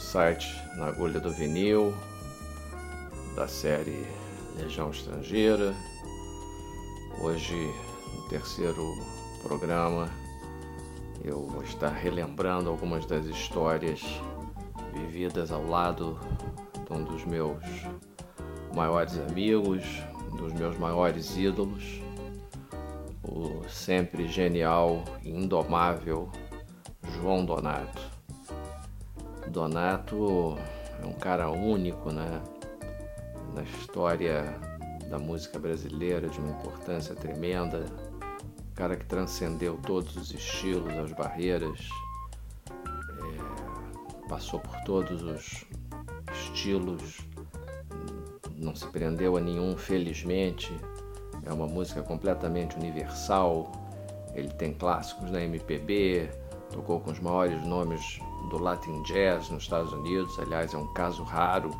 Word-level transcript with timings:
Site 0.00 0.60
Na 0.76 0.86
Agulha 0.86 1.20
do 1.20 1.30
Vinil, 1.30 1.94
da 3.36 3.46
série 3.46 4.04
Legião 4.56 4.90
Estrangeira. 4.90 5.72
Hoje, 7.20 7.72
no 8.12 8.28
terceiro 8.28 8.84
programa, 9.40 10.10
eu 11.24 11.46
vou 11.46 11.62
estar 11.62 11.90
relembrando 11.90 12.68
algumas 12.68 13.06
das 13.06 13.24
histórias 13.26 14.02
vividas 14.92 15.52
ao 15.52 15.64
lado 15.64 16.18
de 16.84 16.92
um 16.92 17.04
dos 17.04 17.24
meus 17.24 17.62
maiores 18.74 19.16
amigos, 19.30 19.84
um 20.32 20.36
dos 20.38 20.52
meus 20.54 20.76
maiores 20.76 21.36
ídolos, 21.36 22.02
o 23.22 23.62
sempre 23.68 24.26
genial 24.26 25.04
e 25.22 25.30
indomável 25.30 26.28
João 27.14 27.44
Donato. 27.44 28.11
Donato 29.50 30.56
é 31.02 31.06
um 31.06 31.12
cara 31.12 31.50
único, 31.50 32.10
né? 32.10 32.42
Na 33.54 33.62
história 33.62 34.44
da 35.10 35.18
música 35.18 35.58
brasileira, 35.58 36.28
de 36.28 36.38
uma 36.38 36.50
importância 36.50 37.14
tremenda. 37.14 37.84
Um 38.70 38.74
cara 38.74 38.96
que 38.96 39.04
transcendeu 39.04 39.78
todos 39.82 40.16
os 40.16 40.32
estilos, 40.32 40.96
as 40.96 41.12
barreiras, 41.12 41.78
é, 42.70 44.28
passou 44.28 44.58
por 44.58 44.74
todos 44.84 45.22
os 45.22 45.66
estilos, 46.32 47.20
não 48.56 48.74
se 48.74 48.86
prendeu 48.86 49.36
a 49.36 49.40
nenhum, 49.40 49.76
felizmente. 49.76 50.74
É 51.44 51.52
uma 51.52 51.66
música 51.66 52.02
completamente 52.02 52.76
universal. 52.76 53.70
Ele 54.34 54.48
tem 54.48 54.72
clássicos 54.72 55.30
na 55.30 55.42
MPB, 55.42 56.30
tocou 56.70 57.00
com 57.00 57.10
os 57.10 57.20
maiores 57.20 57.62
nomes 57.66 58.18
do 58.48 58.58
Latin 58.58 59.02
Jazz 59.02 59.50
nos 59.50 59.64
Estados 59.64 59.92
Unidos. 59.92 60.38
Aliás, 60.38 60.74
é 60.74 60.78
um 60.78 60.86
caso 60.92 61.22
raro, 61.22 61.70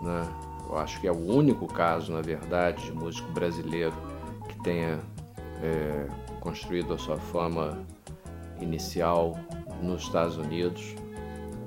né? 0.00 0.28
Eu 0.68 0.78
acho 0.78 1.00
que 1.00 1.06
é 1.06 1.12
o 1.12 1.18
único 1.18 1.66
caso, 1.66 2.12
na 2.12 2.22
verdade, 2.22 2.84
de 2.84 2.92
músico 2.92 3.30
brasileiro 3.32 3.94
que 4.48 4.58
tenha 4.62 5.00
é, 5.62 6.08
construído 6.40 6.94
a 6.94 6.98
sua 6.98 7.18
fama 7.18 7.84
inicial 8.60 9.38
nos 9.82 10.02
Estados 10.02 10.36
Unidos, 10.36 10.94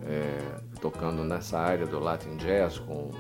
é, 0.04 0.40
tocando 0.82 1.24
nessa 1.24 1.60
área 1.60 1.86
do 1.86 2.00
Latin 2.00 2.38
Jazz 2.38 2.80
com 2.80 3.12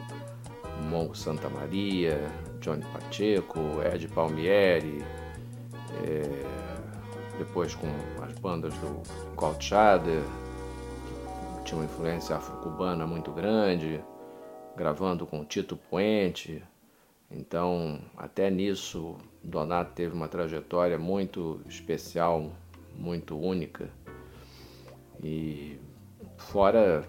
Mongo 0.89 1.15
Santa 1.15 1.49
Maria, 1.49 2.19
Johnny 2.61 2.83
Pacheco, 2.93 3.59
Ed 3.93 4.07
Palmieri, 4.07 5.03
é, 6.03 6.45
depois 7.37 7.75
com 7.75 7.87
as 8.23 8.33
bandas 8.39 8.73
do 8.75 9.01
Colt 9.35 9.61
Shader, 9.63 10.23
tinha 11.65 11.79
uma 11.79 11.85
influência 11.85 12.35
afro-cubana 12.35 13.07
muito 13.07 13.31
grande, 13.31 13.99
gravando 14.77 15.25
com 15.25 15.43
Tito 15.43 15.75
Puente. 15.75 16.63
Então, 17.29 17.99
até 18.15 18.51
nisso, 18.51 19.17
Donato 19.43 19.93
teve 19.95 20.13
uma 20.13 20.27
trajetória 20.27 20.99
muito 20.99 21.59
especial, 21.67 22.51
muito 22.95 23.35
única. 23.35 23.89
E 25.23 25.79
fora 26.37 27.03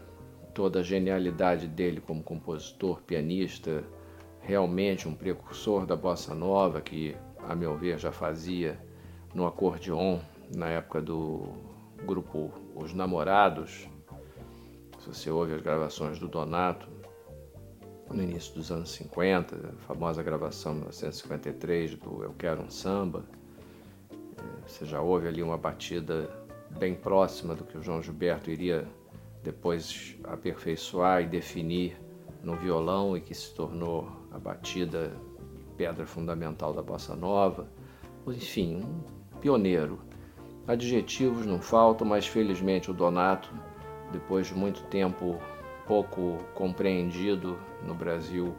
toda 0.54 0.80
a 0.80 0.82
genialidade 0.82 1.68
dele 1.68 2.00
como 2.00 2.22
compositor, 2.22 3.02
pianista, 3.02 3.84
realmente 4.40 5.06
um 5.06 5.14
precursor 5.14 5.84
da 5.84 5.94
bossa 5.94 6.34
nova 6.34 6.80
que, 6.80 7.14
a 7.46 7.54
meu 7.54 7.76
ver, 7.76 7.98
já 7.98 8.10
fazia 8.10 8.80
no 9.34 9.46
acordeon 9.46 10.18
na 10.54 10.70
época 10.70 11.02
do 11.02 11.46
grupo 12.06 12.50
Os 12.74 12.94
Namorados, 12.94 13.86
se 15.06 15.22
você 15.22 15.30
ouve 15.30 15.54
as 15.54 15.60
gravações 15.60 16.18
do 16.18 16.26
Donato, 16.26 16.88
no 18.10 18.22
início 18.22 18.54
dos 18.54 18.72
anos 18.72 18.90
50, 18.90 19.56
a 19.56 19.82
famosa 19.82 20.22
gravação 20.22 20.72
de 20.72 20.80
1953 20.80 21.94
do 21.96 22.24
Eu 22.24 22.32
Quero 22.32 22.62
um 22.62 22.70
Samba, 22.70 23.24
é, 24.10 24.68
você 24.68 24.84
já 24.84 25.00
ouve 25.00 25.28
ali 25.28 25.42
uma 25.42 25.56
batida 25.56 26.28
bem 26.78 26.94
próxima 26.94 27.54
do 27.54 27.64
que 27.64 27.78
o 27.78 27.82
João 27.82 28.02
Gilberto 28.02 28.50
iria 28.50 28.86
depois 29.42 30.16
aperfeiçoar 30.24 31.22
e 31.22 31.26
definir 31.26 31.96
no 32.42 32.56
violão 32.56 33.16
e 33.16 33.20
que 33.20 33.34
se 33.34 33.54
tornou 33.54 34.08
a 34.32 34.38
batida 34.38 35.12
pedra 35.76 36.06
fundamental 36.06 36.72
da 36.72 36.82
bossa 36.82 37.14
nova. 37.14 37.68
Enfim, 38.26 38.82
um 38.82 39.38
pioneiro. 39.40 40.00
Adjetivos 40.66 41.46
não 41.46 41.60
faltam, 41.60 42.06
mas 42.06 42.26
felizmente 42.26 42.90
o 42.90 42.94
Donato 42.94 43.52
depois 44.16 44.46
de 44.46 44.54
muito 44.54 44.82
tempo 44.84 45.38
pouco 45.86 46.38
compreendido 46.54 47.58
no 47.82 47.94
Brasil, 47.94 48.54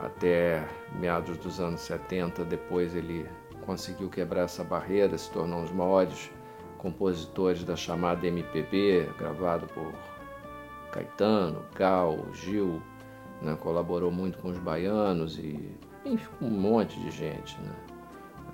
até 0.00 0.66
meados 0.98 1.38
dos 1.38 1.60
anos 1.60 1.80
70, 1.80 2.44
depois 2.44 2.94
ele 2.94 3.26
conseguiu 3.64 4.10
quebrar 4.10 4.42
essa 4.42 4.64
barreira, 4.64 5.16
se 5.16 5.30
tornou 5.30 5.60
um 5.60 5.62
dos 5.62 5.72
maiores 5.72 6.30
compositores 6.78 7.64
da 7.64 7.76
chamada 7.76 8.26
MPB, 8.26 9.08
gravado 9.16 9.66
por 9.68 9.92
Caetano, 10.92 11.62
Gal, 11.74 12.18
Gil, 12.32 12.82
né? 13.40 13.56
colaborou 13.60 14.10
muito 14.10 14.38
com 14.38 14.48
os 14.48 14.58
baianos 14.58 15.38
e 15.38 15.74
enfim, 16.04 16.28
um 16.42 16.50
monte 16.50 17.00
de 17.00 17.10
gente. 17.10 17.58
Né? 17.60 17.72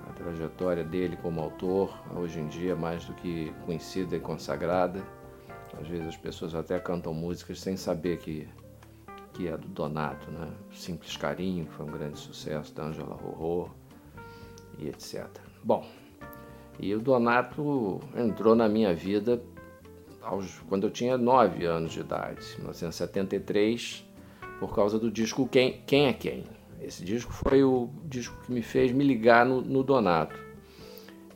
A 0.09 0.13
trajetória 0.13 0.83
dele 0.83 1.17
como 1.21 1.41
autor, 1.41 1.91
hoje 2.15 2.39
em 2.39 2.47
dia, 2.47 2.75
mais 2.75 3.03
do 3.05 3.13
que 3.13 3.53
conhecida 3.65 4.15
e 4.15 4.19
consagrada. 4.19 5.01
Às 5.79 5.87
vezes 5.87 6.07
as 6.07 6.17
pessoas 6.17 6.53
até 6.53 6.79
cantam 6.79 7.13
músicas 7.13 7.59
sem 7.59 7.77
saber 7.77 8.17
que, 8.17 8.47
que 9.33 9.47
é 9.47 9.57
do 9.57 9.67
Donato, 9.67 10.29
né? 10.31 10.51
Simples 10.73 11.15
Carinho, 11.15 11.65
que 11.65 11.73
foi 11.73 11.85
um 11.85 11.91
grande 11.91 12.19
sucesso 12.19 12.73
da 12.73 12.83
Angela 12.83 13.15
Rorô 13.15 13.69
e 14.77 14.87
etc. 14.87 15.27
Bom, 15.63 15.85
e 16.79 16.93
o 16.93 16.99
Donato 16.99 17.99
entrou 18.15 18.55
na 18.55 18.67
minha 18.67 18.93
vida 18.93 19.41
aos, 20.21 20.59
quando 20.67 20.87
eu 20.87 20.91
tinha 20.91 21.17
9 21.17 21.65
anos 21.65 21.91
de 21.91 21.99
idade, 21.99 22.41
1973, 22.57 24.05
por 24.59 24.75
causa 24.75 24.99
do 24.99 25.09
disco 25.09 25.47
Quem, 25.47 25.81
Quem 25.85 26.07
é 26.07 26.13
Quem. 26.13 26.43
Esse 26.79 27.03
disco 27.03 27.31
foi 27.31 27.63
o 27.63 27.89
disco 28.05 28.35
que 28.43 28.51
me 28.51 28.61
fez 28.61 28.91
me 28.91 29.03
ligar 29.03 29.45
no, 29.45 29.61
no 29.61 29.83
Donato. 29.83 30.35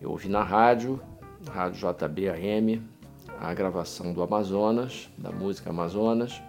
Eu 0.01 0.11
ouvi 0.11 0.27
na 0.27 0.43
rádio, 0.43 0.99
rádio 1.47 1.79
JBAM, 1.79 2.81
a 3.39 3.53
gravação 3.53 4.13
do 4.13 4.21
Amazonas, 4.21 5.09
da 5.17 5.31
música 5.31 5.69
Amazonas, 5.69 6.41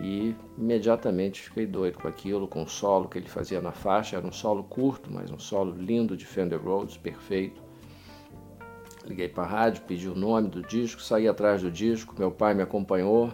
e 0.00 0.34
imediatamente 0.56 1.42
fiquei 1.42 1.66
doido 1.66 1.98
com 1.98 2.06
aquilo, 2.06 2.46
com 2.46 2.62
o 2.62 2.68
solo 2.68 3.08
que 3.08 3.18
ele 3.18 3.28
fazia 3.28 3.60
na 3.60 3.72
faixa. 3.72 4.16
Era 4.16 4.26
um 4.26 4.32
solo 4.32 4.62
curto, 4.62 5.10
mas 5.12 5.30
um 5.30 5.38
solo 5.38 5.74
lindo 5.74 6.16
de 6.16 6.24
Fender 6.24 6.62
Rhodes, 6.62 6.96
perfeito. 6.96 7.60
Liguei 9.04 9.28
para 9.28 9.44
a 9.44 9.46
rádio, 9.46 9.82
pedi 9.82 10.08
o 10.08 10.14
nome 10.14 10.48
do 10.48 10.62
disco, 10.62 11.00
saí 11.00 11.26
atrás 11.26 11.62
do 11.62 11.70
disco, 11.70 12.14
meu 12.18 12.30
pai 12.30 12.54
me 12.54 12.62
acompanhou. 12.62 13.32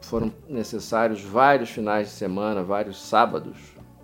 Foram 0.00 0.32
necessários 0.48 1.20
vários 1.20 1.68
finais 1.68 2.08
de 2.08 2.14
semana, 2.14 2.62
vários 2.62 2.98
sábados, 2.98 3.58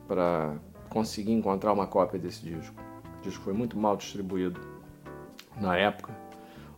para 0.07 0.57
conseguir 0.91 1.33
encontrar 1.33 1.73
uma 1.73 1.87
cópia 1.87 2.19
desse 2.19 2.45
disco. 2.45 2.77
O 3.19 3.23
disco 3.23 3.43
foi 3.43 3.55
muito 3.55 3.79
mal 3.79 3.97
distribuído 3.97 4.61
na 5.59 5.77
época 5.79 6.22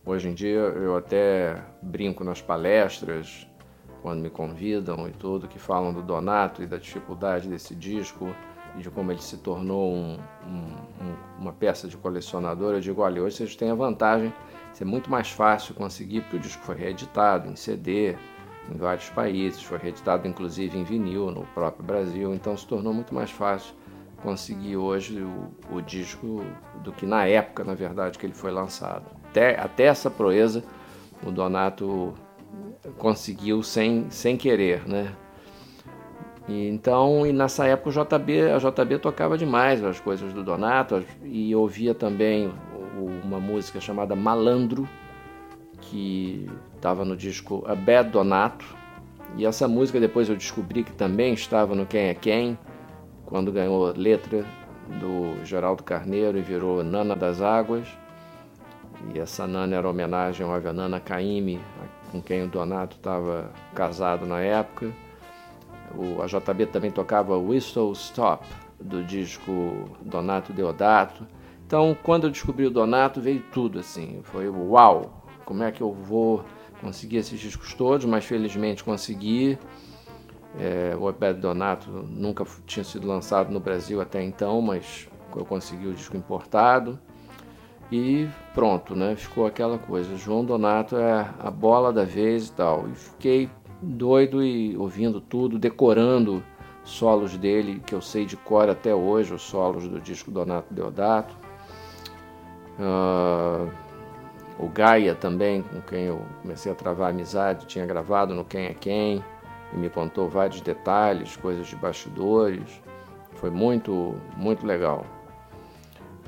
Hoje 0.05 0.29
em 0.29 0.35
dia 0.35 0.59
eu 0.59 0.95
até 0.95 1.63
brinco 1.81 2.23
nas 2.23 2.39
palestras, 2.39 3.47
quando 4.03 4.21
me 4.21 4.29
convidam 4.29 5.07
e 5.07 5.11
tudo, 5.11 5.47
que 5.47 5.57
falam 5.57 5.91
do 5.91 6.03
Donato 6.03 6.61
e 6.61 6.67
da 6.67 6.77
dificuldade 6.77 7.49
desse 7.49 7.73
disco, 7.73 8.29
de 8.75 8.87
como 8.91 9.11
ele 9.11 9.21
se 9.21 9.37
tornou 9.37 9.91
um, 9.91 10.19
um, 10.45 11.15
uma 11.39 11.51
peça 11.51 11.87
de 11.87 11.97
colecionador, 11.97 12.75
eu 12.75 12.79
digo, 12.81 13.01
olha, 13.01 13.19
hoje 13.19 13.37
vocês 13.37 13.55
têm 13.55 13.71
a 13.71 13.73
vantagem 13.73 14.31
de 14.71 14.77
ser 14.77 14.85
muito 14.85 15.09
mais 15.09 15.31
fácil 15.31 15.73
conseguir, 15.73 16.21
porque 16.21 16.37
o 16.37 16.39
disco 16.39 16.63
foi 16.63 16.75
reeditado 16.75 17.49
em 17.49 17.55
CD 17.55 18.15
em 18.69 18.77
vários 18.77 19.09
países, 19.09 19.63
foi 19.63 19.79
reeditado 19.79 20.27
inclusive 20.27 20.77
em 20.77 20.83
vinil 20.83 21.31
no 21.31 21.47
próprio 21.47 21.83
Brasil, 21.83 22.31
então 22.31 22.55
se 22.55 22.67
tornou 22.67 22.93
muito 22.93 23.15
mais 23.15 23.31
fácil 23.31 23.73
conseguir 24.21 24.77
hoje 24.77 25.19
o, 25.19 25.75
o 25.75 25.81
disco 25.81 26.45
do 26.83 26.91
que 26.91 27.07
na 27.07 27.25
época, 27.25 27.63
na 27.63 27.73
verdade, 27.73 28.19
que 28.19 28.25
ele 28.27 28.35
foi 28.35 28.51
lançado. 28.51 29.24
Até, 29.35 29.59
até 29.59 29.83
essa 29.83 30.09
proeza 30.09 30.63
o 31.21 31.29
Donato 31.29 32.13
conseguiu 32.97 33.61
sem, 33.61 34.09
sem 34.09 34.37
querer, 34.37 34.87
né? 34.87 35.13
E, 36.47 36.69
então, 36.69 37.27
e 37.27 37.33
nessa 37.33 37.65
época 37.65 37.89
o 37.89 37.91
JB, 37.91 38.51
a 38.51 38.57
JB 38.59 38.99
tocava 38.99 39.37
demais 39.37 39.83
as 39.83 39.99
coisas 39.99 40.31
do 40.31 40.41
Donato 40.41 41.03
e 41.21 41.53
ouvia 41.53 41.93
também 41.93 42.49
uma 43.25 43.37
música 43.37 43.81
chamada 43.81 44.15
Malandro, 44.15 44.87
que 45.81 46.49
estava 46.73 47.03
no 47.03 47.17
disco 47.17 47.61
A 47.67 47.75
Bad 47.75 48.11
Donato. 48.11 48.65
E 49.35 49.45
essa 49.45 49.67
música 49.67 49.99
depois 49.99 50.29
eu 50.29 50.35
descobri 50.37 50.81
que 50.81 50.93
também 50.93 51.33
estava 51.33 51.75
no 51.75 51.85
Quem 51.85 52.05
é 52.05 52.13
Quem, 52.13 52.57
quando 53.25 53.51
ganhou 53.51 53.91
letra 53.97 54.45
do 55.01 55.43
Geraldo 55.43 55.83
Carneiro 55.83 56.37
e 56.37 56.41
virou 56.41 56.85
Nana 56.85 57.17
das 57.17 57.41
Águas. 57.41 57.85
E 59.13 59.19
essa 59.19 59.45
Nana 59.45 59.75
era 59.75 59.89
homenagem 59.89 60.45
à 60.45 60.73
Nana 60.73 60.99
Caime, 60.99 61.59
com 62.11 62.21
quem 62.21 62.43
o 62.43 62.47
Donato 62.47 62.95
estava 62.95 63.51
casado 63.73 64.25
na 64.25 64.39
época. 64.39 64.91
O, 65.93 66.21
a 66.21 66.25
JB 66.25 66.67
também 66.67 66.91
tocava 66.91 67.37
Whistle 67.37 67.91
Stop, 67.93 68.45
do 68.79 69.03
disco 69.03 69.89
Donato 70.01 70.51
Deodato. 70.51 71.25
Então, 71.65 71.97
quando 72.03 72.25
eu 72.25 72.29
descobri 72.29 72.65
o 72.65 72.69
Donato, 72.69 73.21
veio 73.21 73.43
tudo 73.51 73.79
assim. 73.79 74.19
Foi 74.23 74.47
uau! 74.47 75.25
Como 75.45 75.63
é 75.63 75.71
que 75.71 75.81
eu 75.81 75.93
vou 75.93 76.43
conseguir 76.81 77.17
esses 77.17 77.39
discos 77.39 77.73
todos? 77.73 78.05
Mas 78.05 78.25
felizmente 78.25 78.83
consegui. 78.83 79.57
É, 80.59 80.95
o 80.97 81.11
Bad 81.11 81.39
Donato 81.39 81.89
nunca 81.89 82.45
tinha 82.65 82.83
sido 82.83 83.07
lançado 83.07 83.51
no 83.51 83.59
Brasil 83.59 83.99
até 83.99 84.23
então, 84.23 84.61
mas 84.61 85.09
eu 85.35 85.43
consegui 85.43 85.87
o 85.87 85.93
disco 85.93 86.15
importado. 86.15 86.97
E 87.91 88.27
pronto, 88.53 88.95
né? 88.95 89.15
Ficou 89.15 89.45
aquela 89.45 89.77
coisa. 89.77 90.15
João 90.15 90.43
Donato 90.43 90.97
é 90.97 91.29
a 91.39 91.51
bola 91.51 91.93
da 91.93 92.03
vez 92.03 92.47
e 92.47 92.51
tal. 92.53 92.87
E 92.89 92.95
fiquei 92.95 93.49
doido 93.81 94.43
e 94.43 94.75
ouvindo 94.77 95.21
tudo, 95.21 95.59
decorando 95.59 96.43
solos 96.83 97.37
dele, 97.37 97.81
que 97.85 97.93
eu 97.93 98.01
sei 98.01 98.25
de 98.25 98.37
cor 98.37 98.69
até 98.69 98.93
hoje, 98.93 99.33
os 99.33 99.41
solos 99.41 99.87
do 99.87 99.99
disco 99.99 100.31
Donato 100.31 100.73
Deodato. 100.73 101.35
Uh, 102.79 103.71
o 104.57 104.67
Gaia 104.69 105.15
também, 105.15 105.61
com 105.61 105.81
quem 105.81 106.05
eu 106.05 106.21
comecei 106.41 106.71
a 106.71 106.75
travar 106.75 107.09
amizade, 107.09 107.65
tinha 107.65 107.85
gravado 107.85 108.33
no 108.33 108.45
Quem 108.45 108.65
é 108.65 108.73
Quem 108.73 109.23
e 109.73 109.77
me 109.77 109.89
contou 109.89 110.29
vários 110.29 110.61
detalhes, 110.61 111.35
coisas 111.35 111.67
de 111.67 111.75
bastidores. 111.75 112.81
Foi 113.33 113.49
muito, 113.49 114.15
muito 114.37 114.65
legal. 114.65 115.05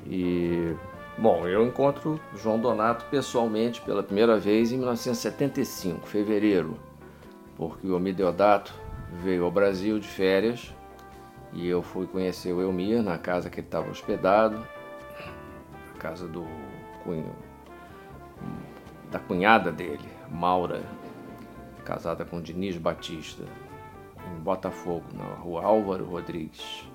E 0.06 0.76
Bom, 1.20 1.48
eu 1.48 1.66
encontro 1.66 2.22
João 2.36 2.60
Donato 2.60 3.06
pessoalmente 3.06 3.82
pela 3.82 4.04
primeira 4.04 4.38
vez 4.38 4.72
em 4.72 4.78
1975, 4.78 6.06
fevereiro, 6.06 6.78
porque 7.56 7.88
o 7.88 7.96
Almir 7.96 8.14
Deodato 8.14 8.72
veio 9.24 9.44
ao 9.44 9.50
Brasil 9.50 9.98
de 9.98 10.08
férias 10.08 10.72
e 11.54 11.68
eu 11.68 11.82
fui 11.82 12.06
conhecer 12.06 12.54
o 12.54 12.62
Elmir 12.62 13.02
na 13.02 13.18
casa 13.18 13.50
que 13.50 13.60
ele 13.60 13.66
estava 13.66 13.90
hospedado, 13.90 14.64
a 15.96 15.98
casa 15.98 16.28
do 16.28 16.46
cunho, 17.04 17.36
da 19.10 19.18
cunhada 19.18 19.72
dele, 19.72 20.08
Maura, 20.30 20.84
casada 21.84 22.26
com 22.26 22.40
Diniz 22.40 22.78
Batista, 22.78 23.44
em 24.32 24.40
Botafogo, 24.40 25.06
na 25.14 25.24
rua 25.24 25.64
Álvaro 25.64 26.06
Rodrigues. 26.06 26.88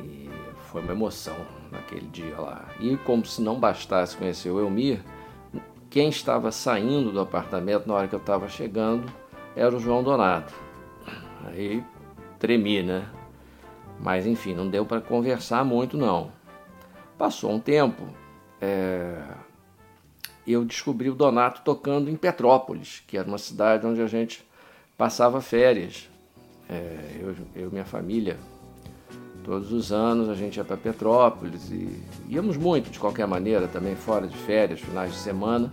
E 0.00 0.30
foi 0.70 0.80
uma 0.80 0.92
emoção 0.92 1.34
naquele 1.74 2.06
dia 2.06 2.38
lá. 2.38 2.64
E 2.80 2.96
como 2.98 3.24
se 3.26 3.42
não 3.42 3.58
bastasse 3.58 4.16
conhecer 4.16 4.50
o 4.50 4.60
Elmir, 4.60 5.00
quem 5.90 6.08
estava 6.08 6.50
saindo 6.50 7.12
do 7.12 7.20
apartamento 7.20 7.86
na 7.86 7.94
hora 7.94 8.08
que 8.08 8.14
eu 8.14 8.20
estava 8.20 8.48
chegando 8.48 9.10
era 9.54 9.74
o 9.74 9.78
João 9.78 10.02
Donato. 10.02 10.54
Aí 11.46 11.84
tremi, 12.38 12.82
né? 12.82 13.08
Mas 14.00 14.26
enfim, 14.26 14.54
não 14.54 14.68
deu 14.68 14.84
para 14.84 15.00
conversar 15.00 15.64
muito 15.64 15.96
não. 15.96 16.32
Passou 17.16 17.52
um 17.52 17.60
tempo, 17.60 18.02
é... 18.60 19.22
eu 20.46 20.64
descobri 20.64 21.08
o 21.08 21.14
Donato 21.14 21.62
tocando 21.62 22.10
em 22.10 22.16
Petrópolis, 22.16 23.02
que 23.06 23.16
era 23.16 23.28
uma 23.28 23.38
cidade 23.38 23.86
onde 23.86 24.02
a 24.02 24.06
gente 24.06 24.44
passava 24.98 25.40
férias. 25.40 26.10
É, 26.68 27.20
eu 27.54 27.68
e 27.68 27.72
minha 27.72 27.84
família 27.84 28.38
Todos 29.44 29.70
os 29.72 29.92
anos 29.92 30.30
a 30.30 30.34
gente 30.34 30.56
ia 30.56 30.64
para 30.64 30.76
Petrópolis 30.76 31.70
e 31.70 32.02
íamos 32.28 32.56
muito 32.56 32.90
de 32.90 32.98
qualquer 32.98 33.26
maneira, 33.26 33.68
também 33.68 33.94
fora 33.94 34.26
de 34.26 34.36
férias, 34.38 34.80
finais 34.80 35.12
de 35.12 35.18
semana. 35.18 35.70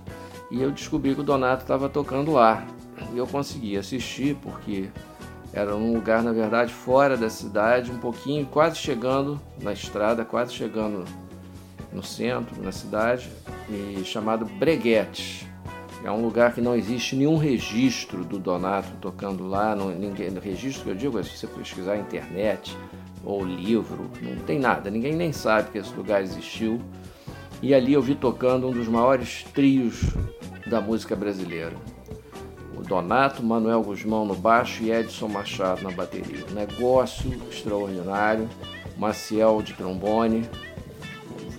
E 0.52 0.62
eu 0.62 0.72
descobri 0.72 1.16
que 1.16 1.22
o 1.22 1.24
Donato 1.24 1.64
estava 1.64 1.88
tocando 1.88 2.34
lá. 2.34 2.68
E 3.14 3.18
eu 3.18 3.26
consegui 3.26 3.78
assistir 3.78 4.36
porque 4.36 4.90
era 5.54 5.74
um 5.74 5.94
lugar, 5.94 6.22
na 6.22 6.34
verdade, 6.34 6.74
fora 6.74 7.16
da 7.16 7.30
cidade, 7.30 7.90
um 7.90 7.98
pouquinho, 7.98 8.46
quase 8.46 8.76
chegando 8.76 9.40
na 9.62 9.72
estrada, 9.72 10.26
quase 10.26 10.54
chegando 10.54 11.06
no 11.94 12.04
centro, 12.04 12.62
na 12.62 12.74
cidade, 12.74 13.30
e 13.70 14.04
chamado 14.04 14.46
Breguetes. 14.46 15.46
É 16.04 16.12
um 16.12 16.22
lugar 16.22 16.54
que 16.54 16.62
não 16.62 16.76
existe 16.76 17.16
nenhum 17.16 17.38
registro 17.38 18.26
do 18.26 18.40
Donato 18.40 18.92
tocando 19.00 19.48
lá, 19.48 19.76
não, 19.76 19.90
ninguém, 19.90 20.30
registro 20.40 20.84
que 20.84 20.90
eu 20.90 20.96
digo 20.96 21.20
é 21.20 21.24
se 21.24 21.38
você 21.38 21.48
pesquisar 21.48 21.96
na 21.96 22.02
internet, 22.02 22.76
ou 23.24 23.44
livro, 23.44 24.10
não 24.22 24.38
tem 24.46 24.60
nada, 24.60 24.90
ninguém 24.90 25.16
nem 25.16 25.32
sabe 25.32 25.72
que 25.72 25.78
esse 25.78 25.94
lugar 25.94 26.22
existiu. 26.22 26.82
E 27.62 27.76
ali 27.76 27.94
eu 27.94 28.02
vi 28.02 28.16
tocando 28.16 28.68
um 28.68 28.72
dos 28.72 28.88
maiores 28.88 29.44
trios 29.54 30.02
da 30.66 30.82
música 30.82 31.16
brasileira. 31.16 31.76
O 32.76 32.82
Donato, 32.82 33.44
Manuel 33.44 33.84
Guzmão 33.84 34.26
no 34.26 34.34
baixo 34.34 34.84
e 34.84 34.92
Edson 34.92 35.28
Machado 35.28 35.84
na 35.84 35.92
bateria. 35.92 36.44
Negócio 36.52 37.32
extraordinário. 37.52 38.50
Maciel 38.98 39.62
de 39.64 39.74
trombone, 39.74 40.48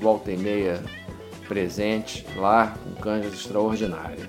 volta 0.00 0.30
e 0.30 0.36
meia 0.36 0.80
presente 1.48 2.24
lá 2.36 2.74
com 2.84 3.00
canjas 3.00 3.34
extraordinárias. 3.34 4.28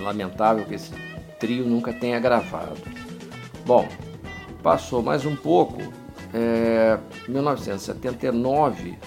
Lamentável 0.00 0.64
que 0.64 0.74
esse 0.74 0.92
trio 1.38 1.64
nunca 1.64 1.92
tenha 1.92 2.18
gravado. 2.18 2.80
Bom, 3.64 3.86
Passou 4.62 5.02
mais 5.02 5.24
um 5.24 5.36
pouco, 5.36 5.80
é, 6.34 6.98
1979, 7.28 8.98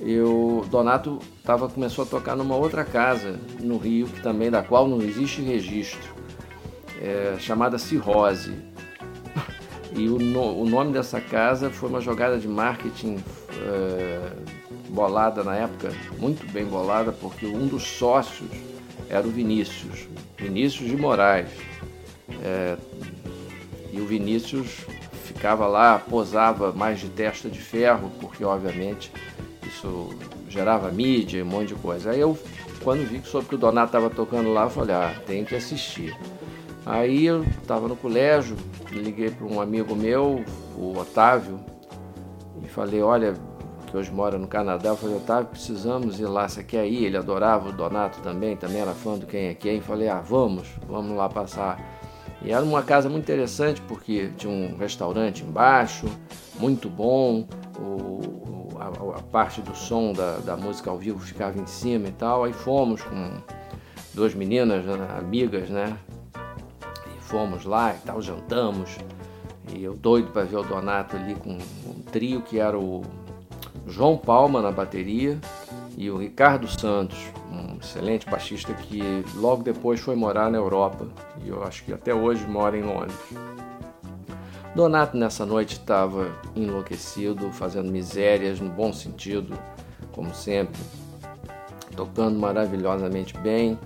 eu, 0.00 0.64
Donato 0.70 1.18
tava, 1.42 1.68
começou 1.68 2.04
a 2.04 2.06
tocar 2.06 2.36
numa 2.36 2.54
outra 2.54 2.84
casa 2.84 3.40
no 3.60 3.78
Rio, 3.78 4.06
que 4.06 4.20
também 4.20 4.50
da 4.50 4.62
qual 4.62 4.86
não 4.86 5.00
existe 5.00 5.40
registro, 5.40 6.14
é, 7.00 7.36
chamada 7.38 7.78
Cirrose. 7.78 8.54
E 9.92 10.08
o, 10.08 10.18
no, 10.18 10.60
o, 10.60 10.66
nome 10.66 10.92
dessa 10.92 11.20
casa 11.20 11.70
foi 11.70 11.88
uma 11.88 12.00
jogada 12.00 12.38
de 12.38 12.46
marketing 12.46 13.16
é, 13.52 14.32
bolada 14.90 15.42
na 15.42 15.56
época, 15.56 15.90
muito 16.18 16.46
bem 16.52 16.66
bolada, 16.66 17.12
porque 17.12 17.46
um 17.46 17.66
dos 17.66 17.82
sócios 17.82 18.50
era 19.08 19.26
o 19.26 19.30
Vinícius, 19.30 20.06
Vinícius 20.36 20.88
de 20.88 20.96
Moraes. 20.96 21.48
É, 22.42 22.76
e 23.96 24.00
o 24.00 24.06
Vinícius 24.06 24.84
ficava 25.24 25.66
lá, 25.66 25.98
posava 25.98 26.70
mais 26.70 27.00
de 27.00 27.08
testa 27.08 27.48
de 27.48 27.58
ferro, 27.58 28.10
porque 28.20 28.44
obviamente 28.44 29.10
isso 29.66 30.10
gerava 30.48 30.90
mídia, 30.92 31.42
um 31.42 31.46
monte 31.46 31.68
de 31.68 31.74
coisa. 31.76 32.10
Aí 32.10 32.20
eu, 32.20 32.38
quando 32.84 33.08
vi 33.08 33.20
que 33.20 33.28
soube 33.28 33.48
que 33.48 33.54
o 33.54 33.58
Donato 33.58 33.88
estava 33.88 34.10
tocando 34.10 34.52
lá, 34.52 34.68
falei, 34.68 34.94
ah, 34.94 35.14
tem 35.26 35.44
que 35.44 35.54
assistir. 35.54 36.14
Aí 36.84 37.24
eu 37.24 37.42
estava 37.42 37.88
no 37.88 37.96
colégio, 37.96 38.56
liguei 38.92 39.30
para 39.30 39.46
um 39.46 39.60
amigo 39.60 39.96
meu, 39.96 40.44
o 40.76 40.96
Otávio, 40.98 41.58
e 42.62 42.68
falei, 42.68 43.02
olha, 43.02 43.34
que 43.86 43.96
hoje 43.96 44.12
mora 44.12 44.38
no 44.38 44.46
Canadá, 44.46 44.90
eu 44.90 44.96
falei, 44.96 45.16
Otávio, 45.16 45.46
precisamos 45.46 46.20
ir 46.20 46.26
lá, 46.26 46.48
você 46.48 46.62
quer 46.62 46.86
ir? 46.86 47.04
Ele 47.06 47.16
adorava 47.16 47.70
o 47.70 47.72
Donato 47.72 48.20
também, 48.20 48.56
também 48.56 48.80
era 48.80 48.92
fã 48.92 49.16
do 49.16 49.26
Quem 49.26 49.46
é 49.46 49.54
Quem. 49.54 49.80
Falei, 49.80 50.08
ah, 50.08 50.20
vamos, 50.20 50.68
vamos 50.86 51.16
lá 51.16 51.28
passar 51.28 51.96
e 52.46 52.52
era 52.52 52.64
uma 52.64 52.80
casa 52.80 53.08
muito 53.08 53.24
interessante 53.24 53.82
porque 53.82 54.30
tinha 54.36 54.52
um 54.52 54.76
restaurante 54.76 55.42
embaixo, 55.42 56.06
muito 56.60 56.88
bom, 56.88 57.44
o, 57.76 58.68
a, 58.78 59.18
a, 59.18 59.22
parte 59.22 59.60
do 59.60 59.74
som 59.74 60.12
da, 60.12 60.36
da, 60.38 60.56
música 60.56 60.88
ao 60.88 60.96
vivo 60.96 61.18
ficava 61.18 61.58
em 61.58 61.66
cima 61.66 62.06
e 62.06 62.12
tal. 62.12 62.44
Aí 62.44 62.52
fomos 62.52 63.02
com 63.02 63.42
duas 64.14 64.32
meninas, 64.32 64.84
né, 64.84 65.08
amigas, 65.18 65.68
né? 65.68 65.98
E 67.16 67.20
fomos 67.20 67.64
lá 67.64 67.92
e 67.92 67.98
tal, 68.06 68.22
jantamos. 68.22 68.96
E 69.74 69.82
eu 69.82 69.94
doido 69.94 70.30
para 70.30 70.44
ver 70.44 70.58
o 70.58 70.62
Donato 70.62 71.16
ali 71.16 71.34
com 71.34 71.50
um 71.50 72.00
trio 72.12 72.42
que 72.42 72.60
era 72.60 72.78
o 72.78 73.02
João 73.88 74.16
Palma 74.16 74.62
na 74.62 74.70
bateria 74.70 75.36
e 75.98 76.08
o 76.10 76.18
Ricardo 76.18 76.68
Santos, 76.68 77.18
um 77.56 77.78
excelente 77.78 78.28
baixista 78.28 78.72
que 78.74 79.02
logo 79.34 79.62
depois 79.62 80.00
foi 80.00 80.14
morar 80.14 80.50
na 80.50 80.58
Europa 80.58 81.06
e 81.44 81.48
eu 81.48 81.62
acho 81.64 81.84
que 81.84 81.92
até 81.92 82.14
hoje 82.14 82.46
mora 82.46 82.76
em 82.76 82.82
Londres. 82.82 83.16
Donato 84.74 85.16
nessa 85.16 85.46
noite 85.46 85.72
estava 85.72 86.30
enlouquecido, 86.54 87.50
fazendo 87.50 87.90
misérias 87.90 88.60
no 88.60 88.68
bom 88.68 88.92
sentido, 88.92 89.58
como 90.12 90.34
sempre, 90.34 90.78
tocando 91.96 92.38
maravilhosamente 92.38 93.36
bem. 93.38 93.78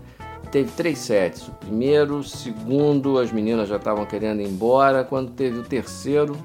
Teve 0.50 0.72
três 0.72 0.98
sets. 0.98 1.46
O 1.46 1.52
primeiro, 1.52 2.16
o 2.16 2.24
segundo, 2.24 3.18
as 3.18 3.30
meninas 3.30 3.68
já 3.68 3.76
estavam 3.76 4.04
querendo 4.04 4.40
ir 4.40 4.48
embora. 4.48 5.04
Quando 5.04 5.30
teve 5.30 5.58
o 5.58 5.62
terceiro, 5.62 6.36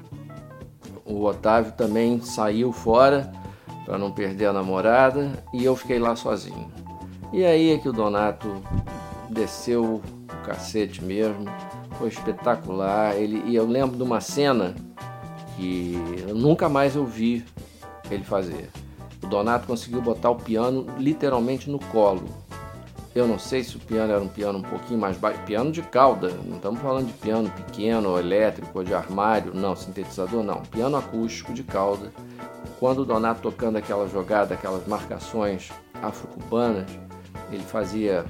o 1.04 1.24
Otávio 1.24 1.72
também 1.72 2.20
saiu 2.20 2.72
fora 2.72 3.32
para 3.84 3.98
não 3.98 4.12
perder 4.12 4.46
a 4.46 4.52
namorada 4.52 5.30
e 5.52 5.64
eu 5.64 5.74
fiquei 5.74 5.98
lá 5.98 6.14
sozinho. 6.14 6.85
E 7.32 7.44
aí 7.44 7.72
é 7.72 7.78
que 7.78 7.88
o 7.88 7.92
Donato 7.92 8.62
desceu 9.28 9.84
o 9.84 10.02
cacete 10.44 11.04
mesmo, 11.04 11.44
foi 11.98 12.08
espetacular. 12.08 13.16
Ele, 13.16 13.42
e 13.46 13.54
eu 13.56 13.66
lembro 13.66 13.96
de 13.96 14.02
uma 14.02 14.20
cena 14.20 14.74
que 15.56 15.98
eu 16.26 16.34
nunca 16.34 16.68
mais 16.68 16.96
eu 16.96 17.04
vi 17.04 17.44
ele 18.10 18.24
fazer. 18.24 18.70
O 19.22 19.26
Donato 19.26 19.66
conseguiu 19.66 20.00
botar 20.00 20.30
o 20.30 20.36
piano 20.36 20.86
literalmente 20.98 21.68
no 21.68 21.78
colo. 21.78 22.24
Eu 23.14 23.26
não 23.26 23.38
sei 23.38 23.64
se 23.64 23.76
o 23.76 23.80
piano 23.80 24.12
era 24.12 24.22
um 24.22 24.28
piano 24.28 24.58
um 24.58 24.62
pouquinho 24.62 25.00
mais 25.00 25.16
baixo, 25.16 25.40
piano 25.46 25.72
de 25.72 25.80
cauda, 25.80 26.30
não 26.44 26.56
estamos 26.56 26.80
falando 26.80 27.06
de 27.06 27.14
piano 27.14 27.50
pequeno, 27.50 28.10
ou 28.10 28.18
elétrico, 28.18 28.78
ou 28.78 28.84
de 28.84 28.92
armário, 28.92 29.54
não, 29.54 29.74
sintetizador 29.74 30.42
não, 30.42 30.60
piano 30.60 30.98
acústico 30.98 31.54
de 31.54 31.62
cauda 31.62 32.12
quando 32.78 33.00
o 33.00 33.04
Donato 33.04 33.40
tocando 33.40 33.76
aquela 33.76 34.08
jogada, 34.08 34.54
aquelas 34.54 34.86
marcações 34.86 35.70
afro-cubanas, 36.02 36.86
ele 37.50 37.62
fazia 37.62 38.24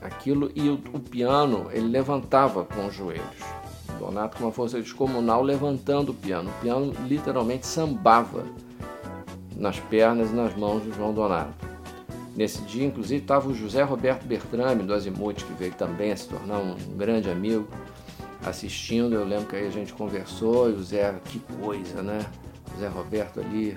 aquilo 0.00 0.50
e 0.54 0.68
o, 0.68 0.74
o, 0.92 1.00
piano 1.00 1.68
ele 1.72 1.88
levantava 1.88 2.64
com 2.64 2.86
os 2.86 2.94
joelhos. 2.94 3.24
O 3.90 4.04
Donato 4.04 4.36
com 4.36 4.44
uma 4.44 4.52
força 4.52 4.80
descomunal 4.80 5.42
levantando 5.42 6.12
o 6.12 6.14
piano. 6.14 6.50
O 6.50 6.60
piano 6.62 6.92
literalmente 7.06 7.66
sambava 7.66 8.44
nas 9.56 9.78
pernas 9.80 10.30
e 10.30 10.34
nas 10.34 10.54
mãos 10.56 10.82
do 10.82 10.94
João 10.94 11.12
Donato. 11.12 11.66
Nesse 12.36 12.62
dia, 12.62 12.86
inclusive, 12.86 13.20
estava 13.20 13.48
o 13.48 13.54
José 13.54 13.82
Roberto 13.82 14.24
Bertrame, 14.24 14.84
do 14.84 14.94
Azimuth, 14.94 15.38
que 15.38 15.52
veio 15.54 15.72
também 15.72 16.12
a 16.12 16.16
se 16.16 16.28
tornar 16.28 16.58
um 16.58 16.76
grande 16.96 17.28
amigo, 17.28 17.66
assistindo. 18.46 19.16
Eu 19.16 19.24
lembro 19.24 19.46
que 19.46 19.56
aí 19.56 19.66
a 19.66 19.70
gente 19.70 19.92
conversou 19.92 20.70
e 20.70 20.74
o 20.74 20.82
Zé, 20.82 21.12
que 21.24 21.40
coisa, 21.60 22.00
né? 22.00 22.24
Zé 22.78 22.86
Roberto 22.86 23.40
ali, 23.40 23.76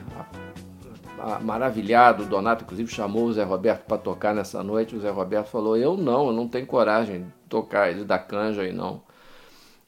maravilhado. 1.41 2.23
O 2.23 2.25
Donato, 2.25 2.63
inclusive, 2.63 2.91
chamou 2.91 3.25
o 3.25 3.33
Zé 3.33 3.43
Roberto 3.43 3.85
para 3.85 3.97
tocar 3.97 4.33
nessa 4.33 4.63
noite. 4.63 4.95
O 4.95 4.99
Zé 4.99 5.09
Roberto 5.09 5.47
falou: 5.47 5.77
Eu 5.77 5.95
não, 5.97 6.27
eu 6.27 6.33
não 6.33 6.47
tenho 6.47 6.65
coragem 6.65 7.23
de 7.23 7.27
tocar 7.49 7.89
ele 7.89 8.03
da 8.03 8.17
canja 8.17 8.61
aí 8.61 8.71
não. 8.71 9.01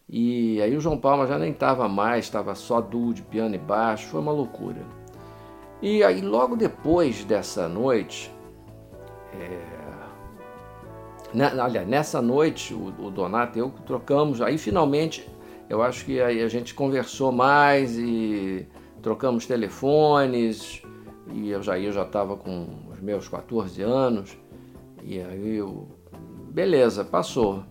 E 0.10 0.62
aí 0.62 0.75
o 0.75 0.80
João 0.80 0.98
Palma 0.98 1.25
já 1.25 1.39
nem 1.39 1.51
estava 1.51 1.88
mais, 1.88 2.25
estava 2.25 2.53
só 2.56 2.82
duo 2.82 3.13
de 3.13 3.22
piano 3.22 3.56
e 3.56 3.58
baixo, 3.58 4.08
foi 4.08 4.20
uma 4.20 4.32
loucura. 4.32 4.82
E 5.82 6.03
aí 6.03 6.22
logo 6.22 6.56
depois 6.56 7.24
dessa 7.24 7.68
noite, 7.68 8.32
é... 9.34 9.84
Olha, 11.60 11.84
nessa 11.84 12.22
noite 12.22 12.75
o, 12.75 12.94
o 13.00 13.10
Donato 13.10 13.58
e 13.58 13.62
eu 13.62 13.74
trocamos, 13.88 14.39
aí 14.39 14.56
finalmente 14.60 15.27
eu 15.68 15.82
acho 15.82 16.06
que 16.06 16.22
aí 16.22 16.44
a 16.44 16.48
gente 16.48 16.75
conversou 16.75 17.32
mais 17.32 17.98
e 17.98 18.68
trocamos 19.01 19.48
telefones 19.48 20.82
e 21.32 21.50
eu 21.50 21.62
já 21.62 21.80
eu 21.80 21.92
já 21.92 22.03
estava 22.03 22.36
com 22.36 22.68
os 22.92 23.00
meus 23.00 23.27
14 23.27 23.82
anos 23.82 24.38
e 25.01 25.20
aí 25.20 25.58
eu 25.58 25.88
beleza 26.50 27.03
passou. 27.03 27.63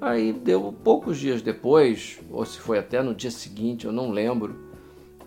Aí 0.00 0.32
deu 0.32 0.72
poucos 0.84 1.18
dias 1.18 1.42
depois 1.42 2.20
ou 2.30 2.44
se 2.44 2.58
foi 2.58 2.78
até 2.78 3.02
no 3.02 3.14
dia 3.14 3.30
seguinte 3.30 3.86
eu 3.86 3.92
não 3.92 4.10
lembro 4.10 4.68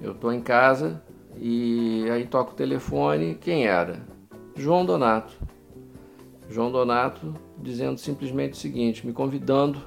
eu 0.02 0.14
estou 0.14 0.32
em 0.32 0.42
casa 0.42 1.04
e 1.38 2.06
aí 2.12 2.26
toco 2.26 2.52
o 2.52 2.56
telefone 2.56 3.36
quem 3.36 3.66
era? 3.66 4.06
João 4.56 4.86
Donato. 4.86 5.34
João 6.50 6.72
Donato 6.72 7.34
dizendo 7.58 7.98
simplesmente 7.98 8.54
o 8.54 8.58
seguinte 8.58 9.06
me 9.06 9.14
convidando 9.14 9.82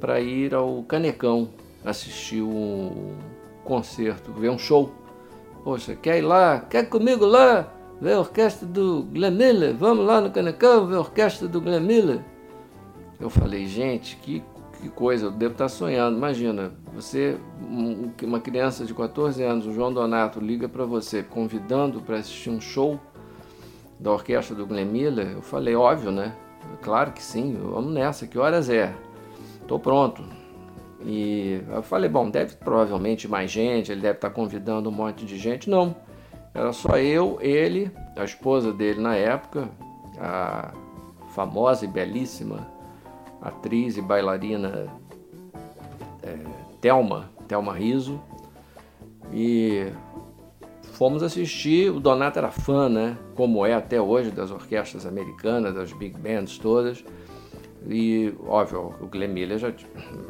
para 0.00 0.20
ir 0.20 0.54
ao 0.54 0.82
Canecão 0.82 1.50
assistir 1.84 2.42
um 2.42 3.16
concerto, 3.64 4.32
ver 4.32 4.50
um 4.50 4.58
show. 4.58 4.92
Poxa, 5.64 5.94
quer 5.94 6.18
ir 6.18 6.22
lá? 6.22 6.60
Quer 6.60 6.88
comigo 6.88 7.24
lá? 7.24 7.72
Ver 8.00 8.14
a 8.14 8.18
orquestra 8.18 8.66
do 8.66 9.04
Glenn 9.12 9.30
Miller? 9.30 9.76
Vamos 9.76 10.04
lá 10.04 10.20
no 10.20 10.30
Canecão 10.30 10.86
ver 10.86 10.96
a 10.96 11.00
orquestra 11.00 11.46
do 11.46 11.60
Glenn 11.60 11.80
Miller? 11.80 12.20
Eu 13.20 13.30
falei, 13.30 13.66
gente, 13.66 14.16
que, 14.16 14.42
que 14.80 14.88
coisa, 14.88 15.26
eu 15.26 15.30
devo 15.30 15.52
estar 15.52 15.68
sonhando. 15.68 16.16
Imagina, 16.16 16.72
você, 16.92 17.38
uma 18.20 18.40
criança 18.40 18.84
de 18.84 18.92
14 18.92 19.40
anos, 19.44 19.64
o 19.64 19.72
João 19.72 19.92
Donato, 19.92 20.40
liga 20.40 20.68
para 20.68 20.84
você 20.84 21.22
convidando 21.22 22.00
para 22.00 22.16
assistir 22.16 22.50
um 22.50 22.60
show 22.60 22.98
da 24.00 24.10
orquestra 24.10 24.56
do 24.56 24.66
Glenn 24.66 24.86
Miller. 24.86 25.28
Eu 25.28 25.42
falei, 25.42 25.76
óbvio, 25.76 26.10
né? 26.10 26.34
Claro 26.82 27.12
que 27.12 27.22
sim, 27.22 27.56
vamos 27.62 27.92
nessa, 27.92 28.26
que 28.26 28.36
horas 28.36 28.68
é? 28.68 28.92
Estou 29.60 29.78
pronto. 29.78 30.41
E 31.04 31.60
eu 31.68 31.82
falei, 31.82 32.08
bom, 32.08 32.30
deve 32.30 32.56
provavelmente 32.56 33.26
mais 33.26 33.50
gente, 33.50 33.90
ele 33.90 34.00
deve 34.00 34.18
estar 34.18 34.30
convidando 34.30 34.88
um 34.88 34.92
monte 34.92 35.24
de 35.24 35.36
gente. 35.38 35.68
Não, 35.68 35.94
era 36.54 36.72
só 36.72 36.98
eu, 36.98 37.38
ele, 37.40 37.90
a 38.16 38.24
esposa 38.24 38.72
dele 38.72 39.00
na 39.00 39.14
época, 39.16 39.68
a 40.18 40.72
famosa 41.34 41.84
e 41.84 41.88
belíssima 41.88 42.70
atriz 43.40 43.96
e 43.96 44.02
bailarina 44.02 44.88
é, 46.22 46.38
Thelma, 46.80 47.30
Thelma 47.48 47.72
Riso. 47.72 48.20
E 49.32 49.86
fomos 50.92 51.22
assistir, 51.22 51.90
o 51.90 51.98
Donato 51.98 52.38
era 52.38 52.50
fã, 52.50 52.88
né? 52.88 53.16
Como 53.34 53.66
é 53.66 53.74
até 53.74 54.00
hoje 54.00 54.30
das 54.30 54.50
orquestras 54.50 55.04
americanas, 55.04 55.74
das 55.74 55.92
big 55.92 56.16
bands 56.18 56.58
todas. 56.58 57.04
E, 57.86 58.34
óbvio, 58.46 58.94
o 59.00 59.06
Glenn 59.06 59.32
Miller 59.32 59.58
já, 59.58 59.72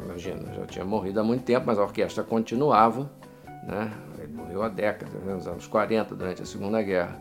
imagina, 0.05 0.53
já 0.53 0.65
tinha 0.65 0.85
morrido 0.85 1.19
há 1.19 1.23
muito 1.23 1.43
tempo, 1.43 1.65
mas 1.67 1.77
a 1.77 1.83
orquestra 1.83 2.23
continuava, 2.23 3.11
né? 3.67 3.91
Ele 4.17 4.33
morreu 4.33 4.63
há 4.63 4.69
décadas, 4.69 5.21
né? 5.21 5.33
nos 5.33 5.47
anos 5.47 5.67
40, 5.67 6.15
durante 6.15 6.41
a 6.41 6.45
Segunda 6.45 6.81
Guerra. 6.81 7.19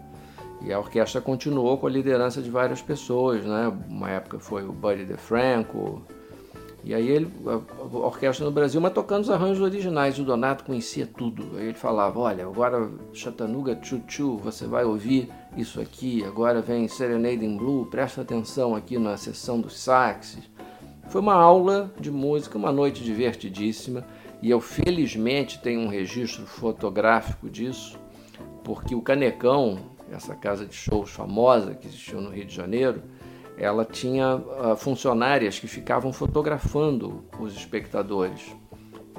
E 0.62 0.72
a 0.72 0.78
orquestra 0.78 1.20
continuou 1.20 1.76
com 1.76 1.86
a 1.86 1.90
liderança 1.90 2.40
de 2.40 2.48
várias 2.50 2.80
pessoas, 2.80 3.44
né? 3.44 3.72
Uma 3.88 4.10
época 4.10 4.38
foi 4.38 4.64
o 4.64 4.72
Buddy 4.72 5.04
DeFranco, 5.04 6.02
e 6.84 6.94
aí 6.94 7.08
ele, 7.08 7.30
a 7.46 7.96
orquestra 7.96 8.44
no 8.44 8.50
Brasil, 8.50 8.80
mas 8.80 8.92
tocando 8.92 9.22
os 9.22 9.30
arranjos 9.30 9.62
originais. 9.62 10.18
O 10.18 10.24
Donato 10.24 10.64
conhecia 10.64 11.06
tudo. 11.06 11.56
Aí 11.56 11.66
ele 11.66 11.74
falava: 11.74 12.18
Olha, 12.18 12.44
agora 12.44 12.90
Chattanooga 13.12 13.78
Chuchu, 13.80 14.36
você 14.38 14.66
vai 14.66 14.84
ouvir 14.84 15.30
isso 15.56 15.80
aqui. 15.80 16.24
Agora 16.24 16.60
vem 16.60 16.88
Serenade 16.88 17.44
in 17.44 17.56
Blue, 17.56 17.86
presta 17.86 18.22
atenção 18.22 18.74
aqui 18.74 18.98
na 18.98 19.16
sessão 19.16 19.60
dos 19.60 19.78
saxes. 19.78 20.50
Foi 21.08 21.20
uma 21.20 21.34
aula 21.34 21.92
de 22.00 22.10
música, 22.10 22.58
uma 22.58 22.72
noite 22.72 23.02
divertidíssima. 23.02 24.04
E 24.40 24.50
eu 24.50 24.60
felizmente 24.60 25.60
tenho 25.60 25.80
um 25.80 25.88
registro 25.88 26.44
fotográfico 26.46 27.48
disso, 27.48 27.96
porque 28.64 28.94
o 28.94 29.00
Canecão, 29.00 29.78
essa 30.10 30.34
casa 30.34 30.66
de 30.66 30.74
shows 30.74 31.10
famosa 31.10 31.74
que 31.74 31.86
existiu 31.86 32.20
no 32.20 32.30
Rio 32.30 32.44
de 32.44 32.54
Janeiro, 32.54 33.02
ela 33.56 33.84
tinha 33.84 34.36
uh, 34.36 34.76
funcionárias 34.76 35.60
que 35.60 35.68
ficavam 35.68 36.12
fotografando 36.12 37.24
os 37.38 37.54
espectadores. 37.54 38.52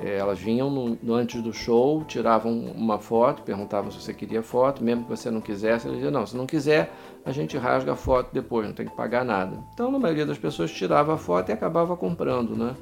É, 0.01 0.17
elas 0.17 0.39
vinham 0.39 0.69
no, 0.69 0.97
no, 1.01 1.13
antes 1.13 1.41
do 1.41 1.53
show, 1.53 2.03
tiravam 2.05 2.51
uma 2.75 2.97
foto, 2.97 3.43
perguntavam 3.43 3.91
se 3.91 4.01
você 4.01 4.13
queria 4.13 4.41
foto, 4.41 4.83
mesmo 4.83 5.03
que 5.03 5.09
você 5.09 5.29
não 5.29 5.39
quisesse, 5.39 5.85
ela 5.85 5.95
dizia, 5.95 6.11
não, 6.11 6.25
se 6.25 6.35
não 6.35 6.47
quiser, 6.47 6.91
a 7.23 7.31
gente 7.31 7.57
rasga 7.57 7.93
a 7.93 7.95
foto 7.95 8.29
depois, 8.33 8.67
não 8.67 8.73
tem 8.73 8.87
que 8.87 8.95
pagar 8.95 9.23
nada. 9.23 9.57
Então, 9.73 9.95
a 9.95 9.99
maioria 9.99 10.25
das 10.25 10.37
pessoas 10.37 10.71
tirava 10.71 11.13
a 11.13 11.17
foto 11.17 11.49
e 11.49 11.51
acabava 11.51 11.95
comprando, 11.95 12.55
né? 12.55 12.75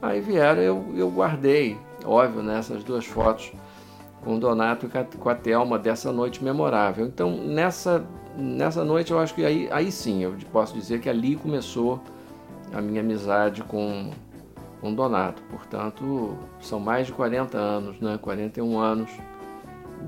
Aí 0.00 0.20
vieram, 0.20 0.62
eu, 0.62 0.84
eu 0.96 1.10
guardei, 1.10 1.76
óbvio, 2.04 2.42
né, 2.42 2.58
essas 2.58 2.82
duas 2.82 3.04
fotos 3.04 3.52
com 4.24 4.36
o 4.36 4.40
Donato 4.40 4.86
e 4.86 5.16
com 5.18 5.28
a 5.28 5.34
Thelma 5.34 5.78
dessa 5.78 6.10
noite 6.10 6.42
memorável. 6.42 7.06
Então, 7.06 7.30
nessa 7.30 8.04
nessa 8.36 8.84
noite 8.84 9.10
eu 9.10 9.18
acho 9.18 9.34
que 9.34 9.44
aí, 9.44 9.68
aí 9.70 9.90
sim, 9.90 10.22
eu 10.22 10.34
posso 10.52 10.74
dizer 10.74 11.00
que 11.00 11.08
ali 11.08 11.36
começou 11.36 12.00
a 12.72 12.80
minha 12.80 13.00
amizade 13.00 13.62
com, 13.62 14.10
com 14.86 14.94
Donato. 14.94 15.42
Portanto, 15.50 16.38
são 16.60 16.78
mais 16.78 17.08
de 17.08 17.12
40 17.12 17.58
anos, 17.58 18.00
né? 18.00 18.18
41 18.22 18.78
anos 18.78 19.10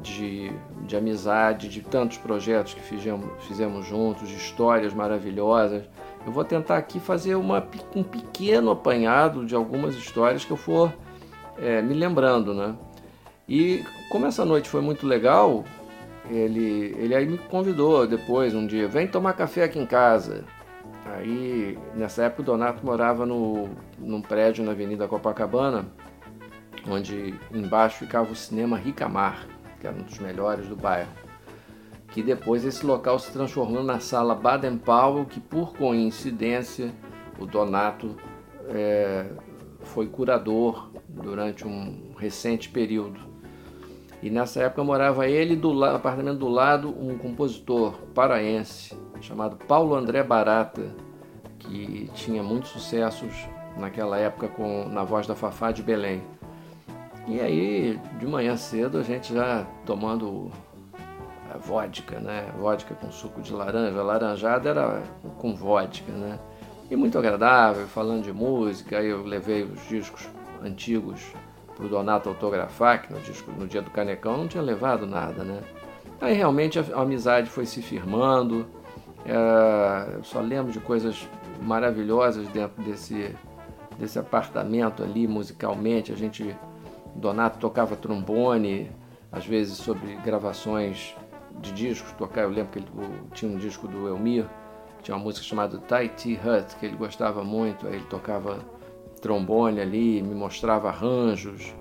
de, 0.00 0.52
de 0.86 0.96
amizade, 0.96 1.68
de 1.68 1.82
tantos 1.82 2.18
projetos 2.18 2.74
que 2.74 2.80
fizemos, 2.80 3.28
fizemos 3.40 3.84
juntos, 3.84 4.28
de 4.28 4.36
histórias 4.36 4.94
maravilhosas. 4.94 5.84
Eu 6.24 6.30
vou 6.30 6.44
tentar 6.44 6.76
aqui 6.76 7.00
fazer 7.00 7.34
uma, 7.34 7.66
um 7.96 8.04
pequeno 8.04 8.70
apanhado 8.70 9.44
de 9.44 9.54
algumas 9.54 9.96
histórias 9.96 10.44
que 10.44 10.52
eu 10.52 10.56
for 10.56 10.92
é, 11.56 11.82
me 11.82 11.94
lembrando, 11.94 12.54
né? 12.54 12.76
E 13.48 13.82
como 14.12 14.26
essa 14.26 14.44
noite 14.44 14.68
foi 14.68 14.82
muito 14.82 15.06
legal, 15.06 15.64
ele, 16.30 16.94
ele 16.98 17.14
aí 17.14 17.26
me 17.26 17.38
convidou 17.38 18.06
depois, 18.06 18.54
um 18.54 18.66
dia, 18.66 18.86
vem 18.86 19.08
tomar 19.08 19.32
café 19.32 19.64
aqui 19.64 19.78
em 19.78 19.86
casa. 19.86 20.44
Aí, 21.14 21.78
nessa 21.94 22.24
época, 22.24 22.42
o 22.42 22.44
Donato 22.44 22.84
morava 22.84 23.24
no, 23.24 23.68
num 23.98 24.20
prédio 24.20 24.64
na 24.64 24.72
Avenida 24.72 25.08
Copacabana, 25.08 25.86
onde 26.88 27.34
embaixo 27.52 27.98
ficava 27.98 28.30
o 28.30 28.36
cinema 28.36 28.76
Ricamar, 28.76 29.46
que 29.80 29.86
era 29.86 29.96
um 29.96 30.02
dos 30.02 30.18
melhores 30.18 30.66
do 30.68 30.76
bairro. 30.76 31.10
Que 32.08 32.22
depois 32.22 32.64
esse 32.64 32.84
local 32.84 33.18
se 33.18 33.32
transformou 33.32 33.82
na 33.82 34.00
sala 34.00 34.34
Baden 34.34 34.78
Powell, 34.78 35.24
que 35.24 35.40
por 35.40 35.74
coincidência 35.74 36.92
o 37.38 37.46
Donato 37.46 38.16
é, 38.68 39.26
foi 39.80 40.06
curador 40.08 40.90
durante 41.08 41.66
um 41.66 42.14
recente 42.18 42.68
período. 42.68 43.20
E 44.22 44.30
nessa 44.30 44.62
época 44.62 44.82
morava 44.82 45.28
ele 45.28 45.54
do 45.54 45.84
apartamento 45.84 46.38
do 46.38 46.48
lado 46.48 46.88
um 46.88 47.16
compositor 47.16 47.94
paraense 48.14 48.96
chamado 49.20 49.56
Paulo 49.56 49.94
André 49.94 50.22
Barata, 50.22 50.94
que 51.58 52.10
tinha 52.14 52.42
muitos 52.42 52.70
sucessos 52.70 53.48
naquela 53.76 54.18
época 54.18 54.48
com 54.48 54.88
na 54.88 55.04
voz 55.04 55.26
da 55.26 55.34
Fafá 55.34 55.72
de 55.72 55.82
Belém. 55.82 56.22
E 57.26 57.40
aí, 57.40 58.00
de 58.18 58.26
manhã 58.26 58.56
cedo, 58.56 58.98
a 58.98 59.02
gente 59.02 59.34
já 59.34 59.66
tomando 59.84 60.50
a 61.52 61.58
vodka, 61.58 62.18
né? 62.18 62.50
Vodka 62.58 62.94
com 62.94 63.10
suco 63.12 63.42
de 63.42 63.52
laranja. 63.52 64.02
Laranjada 64.02 64.70
era 64.70 65.02
com 65.36 65.54
vodka, 65.54 66.10
né? 66.10 66.38
E 66.90 66.96
muito 66.96 67.18
agradável, 67.18 67.86
falando 67.86 68.24
de 68.24 68.32
música. 68.32 68.98
Aí 68.98 69.08
eu 69.08 69.24
levei 69.24 69.62
os 69.62 69.86
discos 69.88 70.26
antigos 70.62 71.20
para 71.76 71.84
o 71.84 71.88
Donato 71.88 72.28
autografar, 72.28 73.02
que 73.02 73.12
no, 73.12 73.20
disco, 73.20 73.50
no 73.52 73.66
dia 73.66 73.82
do 73.82 73.90
Canecão 73.90 74.38
não 74.38 74.48
tinha 74.48 74.62
levado 74.62 75.06
nada, 75.06 75.44
né? 75.44 75.60
Aí 76.20 76.34
realmente 76.34 76.78
a, 76.78 76.84
a 76.94 77.02
amizade 77.02 77.50
foi 77.50 77.66
se 77.66 77.82
firmando. 77.82 78.66
É, 79.24 80.14
eu 80.16 80.24
só 80.24 80.40
lembro 80.40 80.72
de 80.72 80.80
coisas 80.80 81.28
maravilhosas 81.60 82.48
dentro 82.48 82.82
desse, 82.82 83.34
desse 83.98 84.18
apartamento 84.18 85.02
ali, 85.02 85.26
musicalmente. 85.26 86.12
A 86.12 86.16
gente 86.16 86.56
Donato 87.14 87.58
tocava 87.58 87.96
trombone, 87.96 88.90
às 89.30 89.44
vezes 89.44 89.76
sobre 89.76 90.14
gravações 90.16 91.14
de 91.60 91.72
discos, 91.72 92.12
tocar, 92.12 92.42
eu 92.42 92.50
lembro 92.50 92.72
que 92.72 92.78
ele 92.78 92.88
tinha 93.32 93.50
um 93.50 93.58
disco 93.58 93.88
do 93.88 94.06
Elmir, 94.06 94.46
tinha 95.02 95.16
uma 95.16 95.22
música 95.22 95.44
chamada 95.44 95.78
Tahiti 95.78 96.34
Hut, 96.34 96.76
que 96.76 96.86
ele 96.86 96.96
gostava 96.96 97.42
muito, 97.42 97.86
aí 97.86 97.94
ele 97.94 98.04
tocava 98.04 98.60
trombone 99.20 99.80
ali, 99.80 100.22
me 100.22 100.34
mostrava 100.34 100.88
arranjos. 100.88 101.74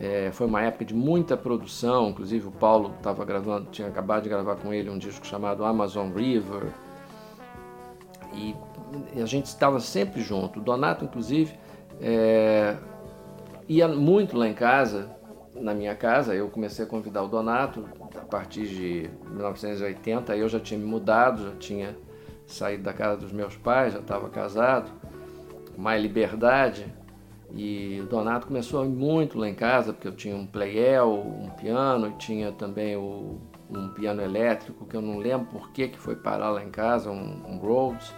É, 0.00 0.30
foi 0.32 0.46
uma 0.46 0.62
época 0.62 0.84
de 0.84 0.94
muita 0.94 1.36
produção, 1.36 2.10
inclusive 2.10 2.46
o 2.46 2.52
Paulo 2.52 2.94
estava 2.96 3.24
gravando, 3.24 3.68
tinha 3.70 3.88
acabado 3.88 4.22
de 4.22 4.28
gravar 4.28 4.54
com 4.54 4.72
ele 4.72 4.88
um 4.88 4.96
disco 4.96 5.26
chamado 5.26 5.64
Amazon 5.64 6.12
River. 6.12 6.68
E, 8.32 8.54
a 9.20 9.26
gente 9.26 9.46
estava 9.46 9.80
sempre 9.80 10.20
junto. 10.22 10.60
O 10.60 10.62
Donato, 10.62 11.04
inclusive, 11.04 11.58
é, 12.00 12.76
ia 13.68 13.88
muito 13.88 14.36
lá 14.36 14.48
em 14.48 14.54
casa, 14.54 15.10
na 15.54 15.74
minha 15.74 15.94
casa. 15.96 16.34
Eu 16.34 16.48
comecei 16.48 16.84
a 16.84 16.88
convidar 16.88 17.24
o 17.24 17.28
Donato 17.28 17.84
a 18.16 18.24
partir 18.24 18.66
de 18.66 19.10
1980. 19.30 20.36
Eu 20.36 20.48
já 20.48 20.60
tinha 20.60 20.78
me 20.78 20.86
mudado, 20.86 21.50
já 21.50 21.56
tinha 21.56 21.96
saído 22.46 22.84
da 22.84 22.92
casa 22.92 23.18
dos 23.18 23.32
meus 23.32 23.56
pais, 23.56 23.92
já 23.92 23.98
estava 23.98 24.28
casado, 24.30 24.90
mais 25.76 26.00
liberdade. 26.00 26.86
E 27.54 28.00
o 28.02 28.06
Donato 28.06 28.46
começou 28.46 28.84
muito 28.84 29.38
lá 29.38 29.48
em 29.48 29.54
casa, 29.54 29.92
porque 29.92 30.06
eu 30.06 30.14
tinha 30.14 30.36
um 30.36 30.46
Playel, 30.46 31.10
um 31.10 31.48
piano, 31.50 32.08
e 32.08 32.12
tinha 32.12 32.52
também 32.52 32.96
o, 32.96 33.40
um 33.70 33.88
piano 33.88 34.20
elétrico, 34.20 34.84
que 34.86 34.96
eu 34.96 35.00
não 35.00 35.18
lembro 35.18 35.46
por 35.46 35.70
que, 35.70 35.88
que 35.88 35.98
foi 35.98 36.14
parar 36.14 36.50
lá 36.50 36.62
em 36.62 36.70
casa, 36.70 37.10
um, 37.10 37.42
um 37.46 37.58
Rhodes. 37.58 38.12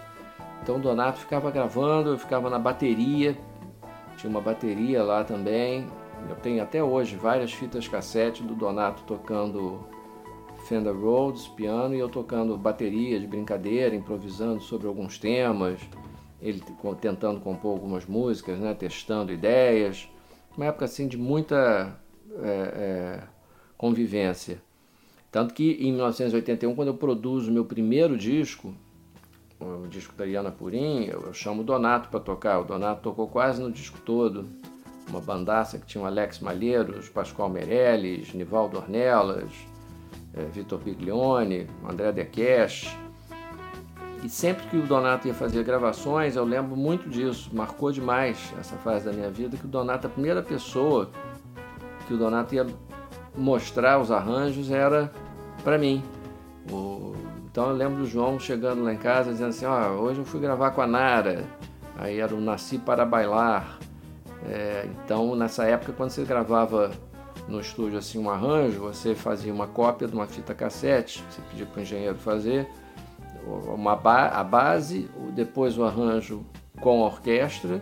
Então 0.61 0.75
o 0.75 0.79
Donato 0.79 1.19
ficava 1.19 1.49
gravando, 1.49 2.11
eu 2.11 2.17
ficava 2.17 2.49
na 2.49 2.59
bateria, 2.59 3.37
tinha 4.17 4.29
uma 4.29 4.41
bateria 4.41 5.01
lá 5.01 5.23
também. 5.23 5.87
Eu 6.29 6.35
tenho 6.35 6.61
até 6.61 6.83
hoje 6.83 7.15
várias 7.15 7.51
fitas 7.51 7.87
cassete 7.87 8.43
do 8.43 8.53
Donato 8.53 9.01
tocando 9.03 9.79
Fender 10.67 10.95
Rhodes, 10.95 11.47
piano, 11.47 11.95
e 11.95 11.99
eu 11.99 12.09
tocando 12.09 12.55
bateria 12.57 13.19
de 13.19 13.25
brincadeira, 13.25 13.95
improvisando 13.95 14.61
sobre 14.61 14.87
alguns 14.87 15.17
temas, 15.17 15.79
ele 16.41 16.61
tentando 16.99 17.39
compor 17.39 17.73
algumas 17.73 18.05
músicas, 18.05 18.57
né, 18.59 18.73
testando 18.73 19.31
ideias. 19.31 20.09
Uma 20.57 20.65
época 20.65 20.85
assim 20.85 21.07
de 21.07 21.17
muita 21.17 21.99
é, 22.41 22.43
é, 22.43 23.23
convivência. 23.77 24.61
Tanto 25.31 25.53
que 25.53 25.73
em 25.79 25.93
1981, 25.93 26.75
quando 26.75 26.89
eu 26.89 26.95
produzo 26.95 27.51
meu 27.51 27.63
primeiro 27.63 28.17
disco, 28.17 28.73
o 29.59 29.87
disco 29.87 30.15
da 30.15 30.25
Iana 30.25 30.51
Purim, 30.51 31.05
eu, 31.05 31.21
eu 31.21 31.33
chamo 31.33 31.61
o 31.61 31.63
Donato 31.63 32.09
para 32.09 32.19
tocar. 32.19 32.59
O 32.59 32.63
Donato 32.63 33.01
tocou 33.01 33.27
quase 33.27 33.61
no 33.61 33.71
disco 33.71 33.99
todo. 34.03 34.49
Uma 35.07 35.21
bandaça 35.21 35.77
que 35.77 35.85
tinha 35.85 36.03
o 36.03 36.07
Alex 36.07 36.39
Malheiros, 36.39 37.09
Pascoal 37.09 37.49
Meirelles, 37.49 38.33
Nivaldo 38.33 38.77
Ornelas, 38.77 39.51
é, 40.33 40.43
Vitor 40.45 40.79
Biglione, 40.79 41.67
André 41.87 42.11
Dekesh. 42.11 42.97
E 44.23 44.29
sempre 44.29 44.67
que 44.67 44.77
o 44.77 44.83
Donato 44.83 45.27
ia 45.27 45.33
fazer 45.33 45.63
gravações, 45.63 46.35
eu 46.35 46.43
lembro 46.43 46.75
muito 46.75 47.09
disso, 47.09 47.49
marcou 47.53 47.91
demais 47.91 48.53
essa 48.59 48.75
fase 48.77 49.05
da 49.05 49.11
minha 49.11 49.31
vida, 49.31 49.57
que 49.57 49.65
o 49.65 49.67
Donato, 49.67 50.07
a 50.07 50.09
primeira 50.09 50.43
pessoa 50.43 51.09
que 52.07 52.13
o 52.13 52.17
Donato 52.17 52.53
ia 52.53 52.67
mostrar 53.35 53.99
os 53.99 54.11
arranjos 54.11 54.69
era 54.69 55.11
para 55.63 55.77
mim. 55.77 56.03
O 56.71 57.15
então 57.51 57.67
eu 57.69 57.75
lembro 57.75 57.97
do 57.97 58.05
João 58.05 58.39
chegando 58.39 58.81
lá 58.81 58.93
em 58.93 58.97
casa 58.97 59.31
dizendo 59.31 59.49
assim: 59.49 59.65
ó, 59.65 59.91
oh, 59.91 60.03
hoje 60.03 60.19
eu 60.19 60.25
fui 60.25 60.39
gravar 60.39 60.71
com 60.71 60.81
a 60.81 60.87
Nara, 60.87 61.43
aí 61.97 62.19
era 62.19 62.33
o 62.33 62.39
Nasci 62.39 62.77
para 62.77 63.05
Bailar. 63.05 63.77
É, 64.47 64.87
então 65.03 65.35
nessa 65.35 65.65
época, 65.65 65.91
quando 65.91 66.11
você 66.11 66.23
gravava 66.23 66.91
no 67.49 67.59
estúdio 67.59 67.99
assim 67.99 68.17
um 68.17 68.29
arranjo, 68.29 68.79
você 68.79 69.13
fazia 69.13 69.53
uma 69.53 69.67
cópia 69.67 70.07
de 70.07 70.15
uma 70.15 70.27
fita 70.27 70.55
cassete, 70.55 71.21
você 71.29 71.41
pedia 71.49 71.65
para 71.65 71.79
o 71.79 71.81
engenheiro 71.81 72.17
fazer, 72.17 72.69
uma 73.45 73.95
ba 73.95 74.27
a 74.27 74.43
base, 74.43 75.09
depois 75.33 75.77
o 75.77 75.83
arranjo 75.83 76.45
com 76.79 77.03
a 77.03 77.07
orquestra 77.07 77.81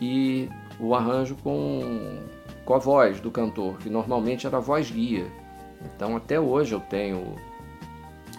e 0.00 0.48
o 0.78 0.94
arranjo 0.94 1.36
com, 1.42 2.20
com 2.64 2.74
a 2.74 2.78
voz 2.78 3.20
do 3.20 3.30
cantor, 3.30 3.78
que 3.78 3.88
normalmente 3.88 4.46
era 4.46 4.58
a 4.58 4.60
voz 4.60 4.90
guia. 4.90 5.26
Então 5.84 6.16
até 6.16 6.38
hoje 6.38 6.74
eu 6.74 6.80
tenho 6.80 7.36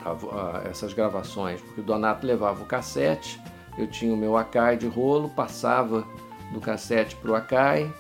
a, 0.04 0.12
a, 0.12 0.70
essas 0.70 0.94
gravações, 0.94 1.62
porque 1.62 1.82
o 1.82 1.84
Donato 1.84 2.26
levava 2.26 2.62
o 2.62 2.66
cassete, 2.66 3.42
eu 3.78 3.88
tinha 3.88 4.14
o 4.14 4.18
meu 4.18 4.38
Akai 4.38 4.78
de 4.78 4.88
rolo, 4.88 5.30
passava 5.30 6.06
do 6.54 6.60
cassete 6.60 7.16
para 7.16 7.32
o 7.32 7.36
Akai 7.36 7.92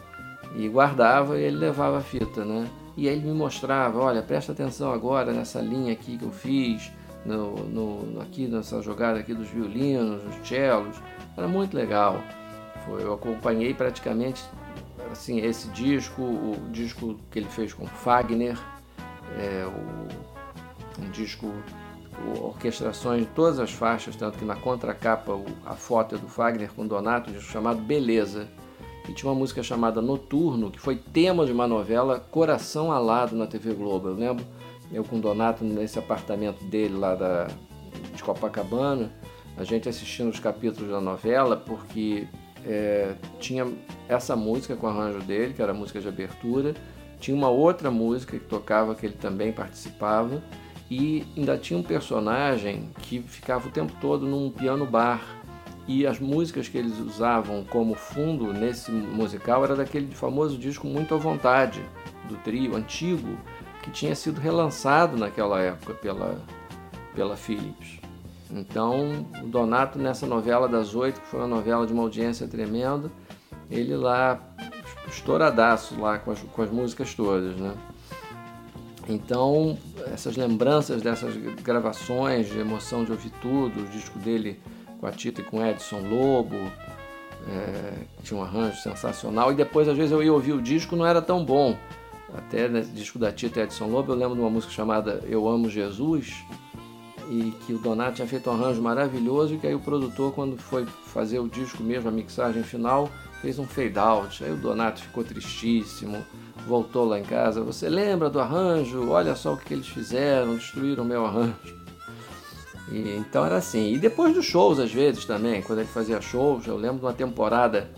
e 0.55 0.67
guardava 0.67 1.37
e 1.37 1.43
ele 1.43 1.57
levava 1.57 1.99
a 1.99 2.01
fita, 2.01 2.43
né? 2.43 2.67
E 2.95 3.07
aí 3.07 3.15
ele 3.15 3.27
me 3.27 3.33
mostrava, 3.33 3.99
olha, 3.99 4.23
presta 4.23 4.53
atenção 4.53 4.91
agora 4.91 5.31
nessa 5.31 5.59
linha 5.59 5.93
aqui 5.93 6.17
que 6.17 6.25
eu 6.25 6.31
fiz, 6.31 6.91
no, 7.27 7.55
no, 7.65 8.21
aqui 8.21 8.47
nessa 8.47 8.81
jogada 8.81 9.19
aqui 9.19 9.33
dos 9.33 9.49
violinos, 9.49 10.23
dos 10.23 10.47
cellos, 10.47 10.95
era 11.35 11.47
muito 11.47 11.75
legal. 11.75 12.23
Foi, 12.85 13.03
eu 13.03 13.13
acompanhei 13.13 13.73
praticamente 13.73 14.43
assim 15.11 15.39
esse 15.39 15.67
disco, 15.69 16.21
o 16.21 16.57
disco 16.71 17.19
que 17.29 17.39
ele 17.39 17.49
fez 17.49 17.73
com 17.73 17.85
Fagner, 17.85 18.57
é, 19.37 19.65
o, 19.65 21.03
um 21.03 21.09
disco 21.11 21.51
orquestrações 22.41 23.21
de 23.21 23.27
todas 23.27 23.59
as 23.59 23.71
faixas, 23.71 24.15
tanto 24.15 24.39
que 24.39 24.45
na 24.45 24.55
contracapa 24.55 25.39
a 25.65 25.75
foto 25.75 26.15
é 26.15 26.17
do 26.17 26.27
Fagner 26.27 26.71
com 26.73 26.87
Donato, 26.87 27.29
um 27.29 27.39
chamado 27.39 27.79
Beleza. 27.81 28.47
E 29.07 29.13
tinha 29.13 29.31
uma 29.31 29.37
música 29.37 29.63
chamada 29.63 30.01
Noturno, 30.01 30.69
que 30.69 30.79
foi 30.79 30.97
tema 30.97 31.45
de 31.45 31.51
uma 31.51 31.65
novela 31.65 32.19
Coração 32.19 32.91
Alado 32.91 33.37
na 33.37 33.47
TV 33.47 33.73
Globo. 33.73 34.09
Eu 34.09 34.15
lembro 34.15 34.45
eu 34.91 35.03
com 35.03 35.19
Donato 35.19 35.63
nesse 35.63 35.99
apartamento 35.99 36.63
dele 36.65 36.95
lá 36.95 37.15
da, 37.15 37.47
de 38.15 38.23
Copacabana, 38.23 39.11
a 39.57 39.63
gente 39.63 39.89
assistindo 39.89 40.29
os 40.29 40.39
capítulos 40.39 40.91
da 40.91 41.01
novela, 41.01 41.57
porque 41.57 42.27
é, 42.65 43.15
tinha 43.39 43.67
essa 44.07 44.35
música 44.35 44.75
com 44.75 44.87
o 44.87 44.89
arranjo 44.89 45.19
dele, 45.19 45.53
que 45.53 45.61
era 45.61 45.71
a 45.71 45.75
música 45.75 45.99
de 45.99 46.07
abertura, 46.07 46.73
tinha 47.19 47.35
uma 47.35 47.49
outra 47.49 47.89
música 47.89 48.37
que 48.37 48.45
tocava, 48.45 48.93
que 48.93 49.05
ele 49.05 49.15
também 49.15 49.51
participava, 49.51 50.41
e 50.89 51.25
ainda 51.35 51.57
tinha 51.57 51.77
um 51.77 51.83
personagem 51.83 52.89
que 53.01 53.19
ficava 53.19 53.67
o 53.67 53.71
tempo 53.71 53.93
todo 53.99 54.25
num 54.25 54.49
piano 54.49 54.85
bar. 54.85 55.21
E 55.87 56.05
as 56.05 56.19
músicas 56.19 56.67
que 56.67 56.77
eles 56.77 56.99
usavam 56.99 57.63
como 57.63 57.95
fundo 57.95 58.53
nesse 58.53 58.91
musical 58.91 59.63
era 59.63 59.75
daquele 59.75 60.13
famoso 60.13 60.57
disco 60.57 60.85
Muito 60.85 61.15
à 61.15 61.17
Vontade 61.17 61.81
do 62.27 62.35
trio 62.37 62.75
antigo 62.75 63.37
que 63.87 63.91
tinha 63.91 64.13
sido 64.15 64.41
relançado 64.41 65.15
naquela 65.15 65.61
época 65.61 65.93
pela 65.93 66.41
pela 67.15 67.35
Philips. 67.35 67.99
Então, 68.51 69.25
o 69.41 69.47
Donato 69.47 69.97
nessa 69.97 70.27
novela 70.27 70.67
das 70.67 70.93
oito, 70.93 71.19
que 71.19 71.27
foi 71.27 71.39
uma 71.39 71.47
novela 71.47 71.87
de 71.87 71.93
uma 71.93 72.03
audiência 72.03 72.47
tremenda, 72.47 73.09
ele 73.71 73.95
lá 73.95 74.39
estouradaço 75.07 75.99
lá 75.99 76.19
com 76.19 76.31
as, 76.31 76.39
com 76.39 76.61
as 76.61 76.69
músicas 76.69 77.15
todas, 77.15 77.55
né? 77.55 77.73
Então, 79.09 79.77
essas 80.13 80.35
lembranças 80.35 81.01
dessas 81.01 81.35
gravações, 81.63 82.49
de 82.49 82.59
emoção 82.59 83.03
de 83.03 83.11
ouvir 83.11 83.31
tudo, 83.41 83.81
o 83.81 83.85
disco 83.85 84.19
dele 84.19 84.59
com 84.99 85.07
a 85.07 85.11
Tita 85.11 85.41
e 85.41 85.43
com 85.43 85.65
Edson 85.65 86.01
Lobo, 86.01 86.57
é, 87.49 87.93
tinha 88.21 88.37
um 88.37 88.43
arranjo 88.43 88.77
sensacional. 88.81 89.51
E 89.51 89.55
depois, 89.55 89.87
às 89.87 89.95
vezes, 89.95 90.11
eu 90.11 90.21
ia 90.21 90.33
ouvir 90.33 90.51
o 90.51 90.61
disco, 90.61 90.95
não 90.95 91.05
era 91.05 91.21
tão 91.21 91.43
bom. 91.43 91.77
Até 92.33 92.67
nesse 92.67 92.91
disco 92.91 93.17
da 93.17 93.31
Tita 93.31 93.61
Edson 93.61 93.87
Lobo, 93.87 94.11
eu 94.11 94.17
lembro 94.17 94.35
de 94.35 94.41
uma 94.41 94.49
música 94.49 94.73
chamada 94.73 95.23
Eu 95.27 95.47
Amo 95.47 95.69
Jesus, 95.69 96.33
e 97.29 97.53
que 97.65 97.73
o 97.73 97.77
Donato 97.77 98.15
tinha 98.15 98.27
feito 98.27 98.49
um 98.49 98.53
arranjo 98.53 98.81
maravilhoso 98.81 99.53
e 99.53 99.57
que 99.57 99.67
aí 99.67 99.75
o 99.75 99.79
produtor, 99.79 100.33
quando 100.33 100.57
foi 100.57 100.85
fazer 100.85 101.39
o 101.39 101.47
disco 101.47 101.83
mesmo, 101.83 102.09
a 102.09 102.11
mixagem 102.11 102.63
final, 102.63 103.09
fez 103.41 103.59
um 103.59 103.65
fade 103.65 103.99
out. 103.99 104.43
Aí 104.43 104.51
o 104.51 104.57
Donato 104.57 105.01
ficou 105.01 105.23
tristíssimo, 105.23 106.23
voltou 106.65 107.05
lá 107.05 107.19
em 107.19 107.23
casa. 107.23 107.61
Você 107.61 107.89
lembra 107.89 108.29
do 108.29 108.39
arranjo? 108.39 109.09
Olha 109.09 109.35
só 109.35 109.53
o 109.53 109.57
que 109.57 109.73
eles 109.73 109.87
fizeram, 109.87 110.55
destruíram 110.55 111.03
o 111.03 111.07
meu 111.07 111.25
arranjo. 111.25 111.77
E, 112.91 113.17
então 113.17 113.45
era 113.45 113.57
assim. 113.57 113.93
E 113.93 113.97
depois 113.97 114.33
dos 114.33 114.45
shows, 114.45 114.79
às 114.79 114.91
vezes 114.91 115.25
também, 115.25 115.61
quando 115.61 115.79
ele 115.79 115.89
fazia 115.89 116.21
shows, 116.21 116.65
eu 116.65 116.77
lembro 116.77 116.99
de 116.99 117.05
uma 117.05 117.13
temporada 117.13 117.89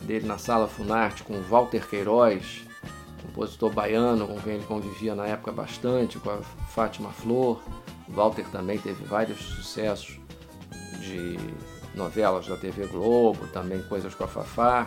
dele 0.00 0.26
na 0.26 0.38
Sala 0.38 0.66
Funarte 0.66 1.22
com 1.22 1.38
Walter 1.42 1.86
Queiroz, 1.86 2.62
compositor 3.28 3.72
baiano 3.72 4.26
com 4.26 4.40
quem 4.40 4.54
ele 4.54 4.64
convivia 4.64 5.14
na 5.14 5.26
época 5.26 5.52
bastante, 5.52 6.18
com 6.18 6.30
a 6.30 6.38
Fátima 6.68 7.10
Flor. 7.10 7.60
Walter 8.08 8.46
também 8.50 8.78
teve 8.78 9.04
vários 9.04 9.38
sucessos 9.38 10.18
de 11.00 11.38
novelas 11.94 12.46
da 12.46 12.56
TV 12.56 12.86
Globo, 12.86 13.46
também 13.48 13.82
coisas 13.82 14.14
com 14.14 14.24
a 14.24 14.28
Fafá. 14.28 14.86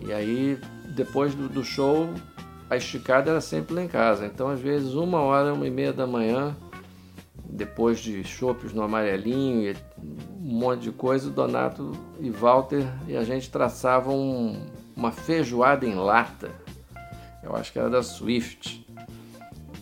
E 0.00 0.12
aí, 0.12 0.58
depois 0.94 1.34
do, 1.34 1.48
do 1.48 1.64
show, 1.64 2.08
a 2.70 2.76
esticada 2.76 3.30
era 3.30 3.40
sempre 3.40 3.74
lá 3.74 3.82
em 3.82 3.88
casa. 3.88 4.26
Então, 4.26 4.48
às 4.48 4.60
vezes, 4.60 4.94
uma 4.94 5.20
hora, 5.20 5.52
uma 5.52 5.66
e 5.66 5.70
meia 5.70 5.92
da 5.92 6.06
manhã, 6.06 6.56
depois 7.44 8.00
de 8.00 8.24
chopes 8.24 8.72
no 8.72 8.82
amarelinho 8.82 9.70
e 9.70 9.76
um 9.98 10.58
monte 10.58 10.82
de 10.82 10.92
coisa, 10.92 11.28
o 11.28 11.32
Donato 11.32 11.92
e 12.20 12.30
Walter 12.30 12.84
e 13.06 13.16
a 13.16 13.22
gente 13.22 13.50
traçavam 13.50 14.18
um, 14.18 14.66
uma 14.96 15.12
feijoada 15.12 15.86
em 15.86 15.94
lata. 15.94 16.63
Eu 17.44 17.54
acho 17.54 17.72
que 17.72 17.78
era 17.78 17.90
da 17.90 18.02
Swift. 18.02 18.84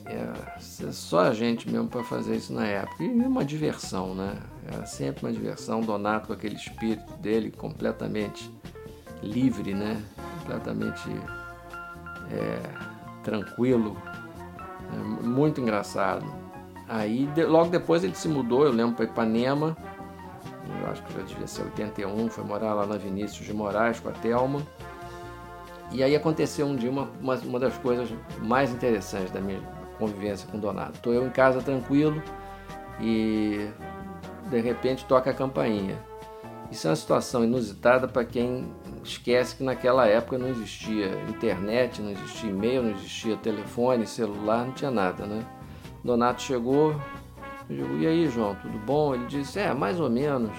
É, 0.04 0.60
só 0.90 1.20
a 1.20 1.32
gente 1.32 1.70
mesmo 1.70 1.88
para 1.88 2.02
fazer 2.04 2.36
isso 2.36 2.52
na 2.52 2.66
época. 2.66 3.02
E 3.02 3.08
uma 3.08 3.44
diversão, 3.44 4.14
né? 4.14 4.36
Era 4.70 4.84
sempre 4.84 5.24
uma 5.24 5.32
diversão. 5.32 5.80
Donato 5.80 6.26
com 6.26 6.32
aquele 6.32 6.56
espírito 6.56 7.12
dele 7.14 7.50
completamente 7.50 8.50
livre, 9.22 9.74
né? 9.74 10.02
Completamente 10.40 11.08
é, 12.30 12.60
tranquilo. 13.22 13.96
É, 14.92 15.26
muito 15.26 15.60
engraçado. 15.60 16.26
Aí 16.88 17.26
de, 17.34 17.44
logo 17.44 17.70
depois 17.70 18.04
ele 18.04 18.14
se 18.14 18.28
mudou, 18.28 18.64
eu 18.64 18.72
lembro, 18.72 18.96
para 18.96 19.04
Ipanema. 19.04 19.76
Eu 20.80 20.90
acho 20.90 21.02
que 21.04 21.12
já 21.14 21.22
devia 21.22 21.46
ser 21.46 21.62
81, 21.62 22.28
foi 22.28 22.44
morar 22.44 22.74
lá 22.74 22.86
na 22.86 22.96
Vinícius 22.96 23.46
de 23.46 23.52
Moraes 23.52 24.00
com 24.00 24.08
a 24.08 24.12
Thelma. 24.12 24.60
E 25.92 26.02
aí 26.02 26.16
aconteceu 26.16 26.66
um 26.66 26.74
dia 26.74 26.90
uma, 26.90 27.08
uma, 27.20 27.34
uma 27.36 27.58
das 27.58 27.76
coisas 27.78 28.08
mais 28.40 28.70
interessantes 28.70 29.30
da 29.30 29.40
minha, 29.40 29.60
convivência 29.98 30.48
com 30.50 30.56
o 30.56 30.60
Donato. 30.60 30.94
Estou 30.94 31.12
eu 31.12 31.26
em 31.26 31.30
casa 31.30 31.60
tranquilo 31.60 32.22
e 33.00 33.68
de 34.50 34.60
repente 34.60 35.04
toca 35.04 35.30
a 35.30 35.34
campainha. 35.34 35.98
Isso 36.70 36.86
é 36.86 36.90
uma 36.90 36.96
situação 36.96 37.44
inusitada 37.44 38.08
para 38.08 38.24
quem 38.24 38.72
esquece 39.04 39.56
que 39.56 39.62
naquela 39.62 40.06
época 40.06 40.38
não 40.38 40.48
existia 40.48 41.08
internet, 41.28 42.00
não 42.00 42.10
existia 42.10 42.48
e-mail, 42.48 42.82
não 42.82 42.90
existia 42.92 43.36
telefone, 43.36 44.06
celular, 44.06 44.64
não 44.64 44.72
tinha 44.72 44.90
nada, 44.90 45.26
né? 45.26 45.44
Donato 46.02 46.40
chegou, 46.40 46.92
eu 47.68 47.76
digo, 47.76 47.98
e 47.98 48.06
aí, 48.06 48.28
João, 48.28 48.54
tudo 48.54 48.78
bom? 48.78 49.14
Ele 49.14 49.26
disse, 49.26 49.58
é, 49.58 49.72
mais 49.74 50.00
ou 50.00 50.08
menos. 50.08 50.56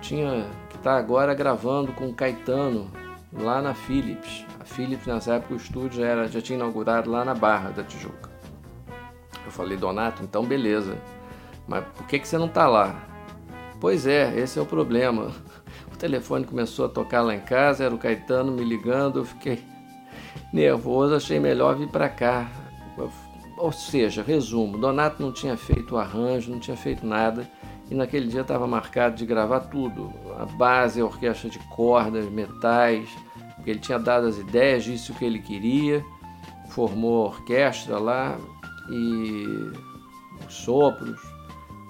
Tinha 0.00 0.46
que 0.70 0.76
estar 0.76 0.94
tá 0.94 0.98
agora 0.98 1.34
gravando 1.34 1.92
com 1.92 2.08
o 2.08 2.14
Caetano 2.14 2.90
lá 3.32 3.60
na 3.60 3.74
Philips. 3.74 4.44
A 4.60 4.64
Philips 4.64 5.06
nessa 5.06 5.34
época 5.34 5.54
o 5.54 5.56
estúdio 5.56 6.00
já, 6.00 6.06
era, 6.06 6.28
já 6.28 6.40
tinha 6.40 6.56
inaugurado 6.56 7.10
lá 7.10 7.24
na 7.24 7.34
Barra 7.34 7.70
da 7.70 7.82
Tijuca. 7.82 8.30
Eu 9.44 9.50
falei, 9.50 9.76
Donato, 9.76 10.22
então 10.22 10.44
beleza. 10.44 10.98
Mas 11.66 11.84
por 11.96 12.06
que, 12.06 12.18
que 12.18 12.28
você 12.28 12.38
não 12.38 12.46
está 12.46 12.66
lá? 12.66 13.02
Pois 13.80 14.06
é, 14.06 14.38
esse 14.38 14.58
é 14.58 14.62
o 14.62 14.66
problema. 14.66 15.30
O 15.92 15.98
telefone 15.98 16.44
começou 16.44 16.86
a 16.86 16.88
tocar 16.88 17.22
lá 17.22 17.34
em 17.34 17.40
casa, 17.40 17.82
era 17.82 17.92
o 17.92 17.98
Caetano 17.98 18.52
me 18.52 18.62
ligando, 18.62 19.18
eu 19.18 19.24
fiquei 19.24 19.64
nervoso, 20.54 21.16
achei 21.16 21.40
melhor 21.40 21.74
vir 21.74 21.88
para 21.88 22.08
cá. 22.08 22.48
Ou 23.56 23.72
seja, 23.72 24.22
resumo, 24.22 24.78
Donato 24.78 25.20
não 25.20 25.32
tinha 25.32 25.56
feito 25.56 25.96
o 25.96 25.98
arranjo, 25.98 26.52
não 26.52 26.60
tinha 26.60 26.76
feito 26.76 27.04
nada, 27.04 27.50
e 27.90 27.94
naquele 27.94 28.26
dia 28.26 28.42
estava 28.42 28.66
marcado 28.66 29.16
de 29.16 29.26
gravar 29.26 29.60
tudo: 29.60 30.12
a 30.38 30.44
base, 30.44 31.00
a 31.00 31.04
orquestra 31.04 31.48
de 31.48 31.58
cordas, 31.70 32.28
metais, 32.30 33.08
porque 33.56 33.70
ele 33.70 33.80
tinha 33.80 33.98
dado 33.98 34.26
as 34.26 34.38
ideias, 34.38 34.84
disse 34.84 35.10
o 35.12 35.14
que 35.14 35.24
ele 35.24 35.40
queria, 35.40 36.04
formou 36.70 37.24
a 37.24 37.28
orquestra 37.28 37.98
lá, 37.98 38.38
e 38.90 39.72
sopros, 40.48 41.20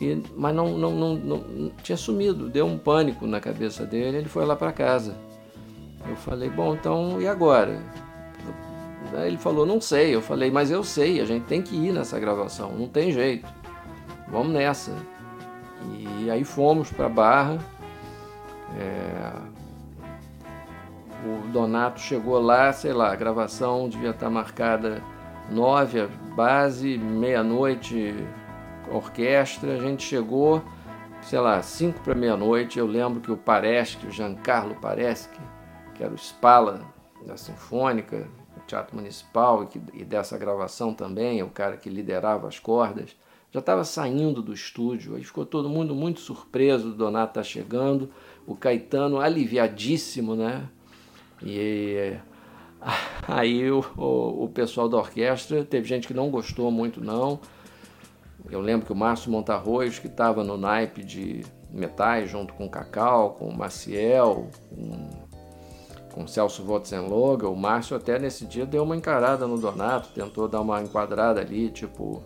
e, 0.00 0.22
mas 0.36 0.54
não, 0.54 0.78
não, 0.78 0.92
não, 0.92 1.14
não, 1.14 1.70
tinha 1.82 1.96
sumido, 1.96 2.48
deu 2.48 2.66
um 2.66 2.78
pânico 2.78 3.26
na 3.26 3.40
cabeça 3.40 3.84
dele, 3.84 4.18
ele 4.18 4.28
foi 4.28 4.46
lá 4.46 4.54
para 4.54 4.72
casa. 4.72 5.16
Eu 6.08 6.16
falei, 6.16 6.48
bom, 6.48 6.74
então 6.74 7.20
e 7.20 7.26
agora? 7.26 7.82
Aí 9.14 9.28
ele 9.28 9.38
falou, 9.38 9.66
não 9.66 9.80
sei. 9.80 10.14
Eu 10.14 10.22
falei, 10.22 10.50
mas 10.50 10.70
eu 10.70 10.84
sei, 10.84 11.20
a 11.20 11.24
gente 11.24 11.44
tem 11.44 11.60
que 11.60 11.74
ir 11.74 11.92
nessa 11.92 12.18
gravação, 12.18 12.72
não 12.72 12.88
tem 12.88 13.10
jeito. 13.10 13.46
Vamos 14.28 14.52
nessa. 14.52 14.92
E 15.82 16.30
aí 16.30 16.44
fomos 16.44 16.90
para 16.90 17.08
Barra. 17.08 17.58
É... 18.76 19.32
O 21.24 21.48
Donato 21.48 22.00
chegou 22.00 22.40
lá, 22.40 22.72
sei 22.72 22.92
lá, 22.92 23.12
a 23.12 23.16
gravação 23.16 23.88
devia 23.88 24.10
estar 24.10 24.30
marcada 24.30 25.02
nove, 25.50 26.06
base, 26.34 26.96
meia-noite, 26.96 28.14
orquestra. 28.92 29.74
A 29.74 29.78
gente 29.78 30.04
chegou, 30.04 30.62
sei 31.22 31.40
lá, 31.40 31.60
cinco 31.62 32.00
para 32.00 32.14
meia-noite. 32.14 32.78
Eu 32.78 32.86
lembro 32.86 33.20
que 33.20 33.32
o 33.32 33.36
Pareschi, 33.36 34.06
o 34.06 34.10
Giancarlo 34.10 34.76
Pareschi, 34.76 35.28
que 35.94 36.04
era 36.04 36.12
o 36.12 36.18
Spala 36.18 36.82
da 37.26 37.36
Sinfônica, 37.36 38.28
do 38.54 38.60
Teatro 38.66 38.96
Municipal 38.96 39.64
e, 39.64 39.66
que, 39.66 39.82
e 39.94 40.04
dessa 40.04 40.38
gravação 40.38 40.94
também, 40.94 41.42
o 41.42 41.50
cara 41.50 41.76
que 41.76 41.90
liderava 41.90 42.46
as 42.46 42.58
cordas, 42.58 43.16
já 43.50 43.60
estava 43.60 43.84
saindo 43.84 44.42
do 44.42 44.52
estúdio. 44.52 45.16
Aí 45.16 45.24
ficou 45.24 45.46
todo 45.46 45.68
mundo 45.68 45.94
muito 45.94 46.20
surpreso, 46.20 46.88
o 46.88 46.94
Donato 46.94 47.34
tá 47.34 47.42
chegando, 47.42 48.10
o 48.46 48.54
Caetano 48.54 49.20
aliviadíssimo, 49.20 50.34
né? 50.34 50.68
E 51.42 52.16
Aí 53.26 53.70
o, 53.70 53.84
o, 53.96 54.44
o, 54.44 54.48
pessoal 54.48 54.88
da 54.88 54.96
orquestra, 54.96 55.64
teve 55.64 55.86
gente 55.86 56.06
que 56.06 56.14
não 56.14 56.30
gostou 56.30 56.70
muito 56.70 57.02
não. 57.02 57.40
Eu 58.50 58.60
lembro 58.60 58.86
que 58.86 58.92
o 58.92 58.96
Márcio 58.96 59.30
Montarroz, 59.30 59.98
que 59.98 60.06
estava 60.06 60.42
no 60.44 60.56
naipe 60.56 61.02
de 61.02 61.44
metais, 61.70 62.30
junto 62.30 62.54
com 62.54 62.66
o 62.66 62.70
Cacau, 62.70 63.30
com 63.32 63.48
o 63.48 63.56
Maciel, 63.56 64.48
com, 64.70 65.10
com 66.14 66.24
o 66.24 66.28
Celso 66.28 66.64
Wotzenloga, 66.64 67.48
o 67.48 67.56
Márcio 67.56 67.96
até 67.96 68.18
nesse 68.18 68.46
dia 68.46 68.64
deu 68.64 68.84
uma 68.84 68.96
encarada 68.96 69.46
no 69.46 69.58
Donato, 69.58 70.10
tentou 70.14 70.48
dar 70.48 70.62
uma 70.62 70.80
enquadrada 70.80 71.40
ali, 71.40 71.68
tipo, 71.70 72.22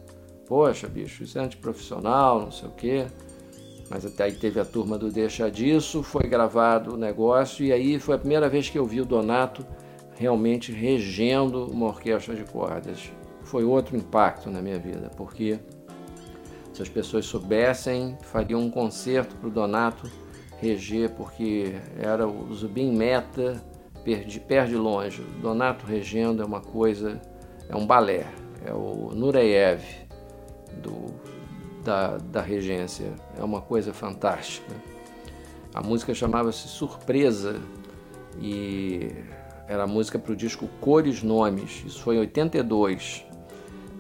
poxa, 0.53 0.87
bicho, 0.87 1.25
isso 1.25 1.39
é 1.39 1.43
antiprofissional, 1.43 2.43
não 2.43 2.51
sei 2.51 2.69
o 2.69 2.73
quê. 2.73 3.07
Mas 3.89 4.05
até 4.05 4.25
aí 4.25 4.33
teve 4.33 4.61
a 4.61 4.67
turma 4.67 4.99
do 4.99 5.11
Deixa 5.11 5.51
Disso, 5.51 6.03
foi 6.03 6.25
gravado 6.29 6.93
o 6.93 6.97
negócio, 6.99 7.65
e 7.65 7.73
aí 7.73 7.99
foi 7.99 8.17
a 8.17 8.19
primeira 8.19 8.51
vez 8.51 8.69
que 8.69 8.79
eu 8.79 8.85
vi 8.85 9.01
o 9.01 9.07
Donato 9.07 9.65
realmente 10.15 10.71
regendo 10.71 11.65
uma 11.65 11.87
orquestra 11.87 12.35
de 12.35 12.45
cordas. 12.45 13.11
Foi 13.45 13.65
outro 13.65 13.97
impacto 13.97 14.51
na 14.51 14.61
minha 14.61 14.79
vida, 14.79 15.11
porque 15.17 15.59
se 16.71 16.83
as 16.83 16.89
pessoas 16.91 17.25
soubessem, 17.25 18.19
fariam 18.21 18.61
um 18.61 18.71
concerto 18.71 19.35
para 19.37 19.49
o 19.49 19.51
Donato 19.51 20.07
reger, 20.59 21.13
porque 21.13 21.77
era 21.99 22.29
o 22.29 22.53
Zubin 22.53 22.93
Meta, 22.93 23.65
perde, 24.05 24.39
perde 24.39 24.77
longe. 24.77 25.23
Donato 25.41 25.87
regendo 25.87 26.43
é 26.43 26.45
uma 26.45 26.61
coisa, 26.61 27.19
é 27.71 27.75
um 27.75 27.87
balé, 27.87 28.27
é 28.67 28.75
o 28.75 29.13
Nureyev 29.15 30.03
do, 30.81 31.13
da, 31.85 32.19
da 32.19 32.41
regência, 32.41 33.13
é 33.39 33.43
uma 33.43 33.61
coisa 33.61 33.93
fantástica. 33.93 34.75
A 35.75 35.83
música 35.83 36.15
chamava-se 36.15 36.69
Surpresa 36.69 37.61
e 38.41 39.11
era 39.67 39.85
a 39.85 39.87
música 39.87 40.19
para 40.19 40.33
o 40.33 40.37
disco 40.37 40.69
Cores 40.81 41.23
Nomes, 41.23 41.83
isso 41.87 42.03
foi 42.03 42.17
em 42.17 42.21
82. 42.21 43.25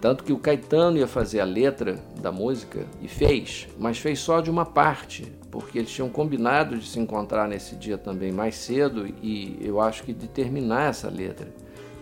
Tanto 0.02 0.24
que 0.24 0.32
o 0.32 0.38
Caetano 0.38 0.98
ia 0.98 1.06
fazer 1.06 1.38
a 1.38 1.44
letra 1.44 1.96
da 2.20 2.32
música 2.32 2.84
e 3.00 3.06
fez, 3.06 3.68
mas 3.78 3.98
fez 3.98 4.18
só 4.18 4.40
de 4.40 4.50
uma 4.50 4.66
parte, 4.66 5.32
porque 5.48 5.78
eles 5.78 5.92
tinham 5.92 6.08
combinado 6.08 6.76
de 6.76 6.88
se 6.88 6.98
encontrar 6.98 7.46
nesse 7.46 7.76
dia 7.76 7.96
também 7.96 8.32
mais 8.32 8.56
cedo 8.56 9.06
e 9.22 9.58
eu 9.62 9.80
acho 9.80 10.02
que 10.02 10.12
de 10.12 10.26
terminar 10.26 10.90
essa 10.90 11.08
letra. 11.08 11.54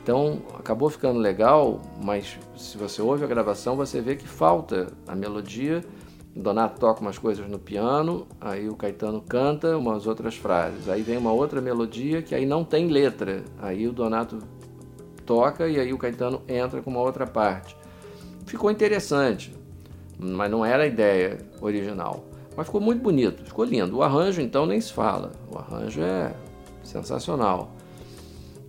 Então 0.03 0.41
acabou 0.59 0.89
ficando 0.89 1.19
legal, 1.19 1.81
mas 2.03 2.39
se 2.57 2.77
você 2.79 3.03
ouve 3.03 3.25
a 3.25 3.27
gravação, 3.27 3.77
você 3.77 4.01
vê 4.01 4.17
que 4.17 4.27
falta 4.27 4.89
a 5.07 5.15
melodia. 5.15 5.85
O 6.35 6.41
Donato 6.41 6.79
toca 6.79 7.01
umas 7.01 7.19
coisas 7.19 7.49
no 7.49 7.59
piano, 7.59 8.27
aí 8.41 8.69
o 8.69 8.77
Caetano 8.77 9.21
canta 9.21 9.77
umas 9.77 10.07
outras 10.07 10.37
frases. 10.37 10.89
Aí 10.89 11.03
vem 11.03 11.17
uma 11.17 11.33
outra 11.33 11.61
melodia 11.61 12.23
que 12.23 12.35
aí 12.35 12.47
não 12.47 12.65
tem 12.65 12.89
letra. 12.89 13.43
Aí 13.61 13.87
o 13.87 13.93
Donato 13.93 14.39
toca 15.27 15.69
e 15.69 15.79
aí 15.79 15.93
o 15.93 15.99
Caetano 15.99 16.43
entra 16.49 16.81
com 16.81 16.91
uma 16.91 17.01
outra 17.01 17.27
parte. 17.27 17.77
Ficou 18.47 18.71
interessante, 18.71 19.55
mas 20.19 20.51
não 20.51 20.65
era 20.65 20.85
a 20.85 20.87
ideia 20.87 21.39
original. 21.61 22.25
Mas 22.57 22.67
ficou 22.67 22.81
muito 22.81 23.03
bonito, 23.03 23.45
ficou 23.45 23.65
lindo. 23.65 23.99
O 23.99 24.03
arranjo, 24.03 24.41
então, 24.41 24.67
nem 24.67 24.81
se 24.81 24.93
fala. 24.93 25.33
O 25.53 25.59
arranjo 25.59 26.03
é 26.03 26.35
sensacional. 26.83 27.73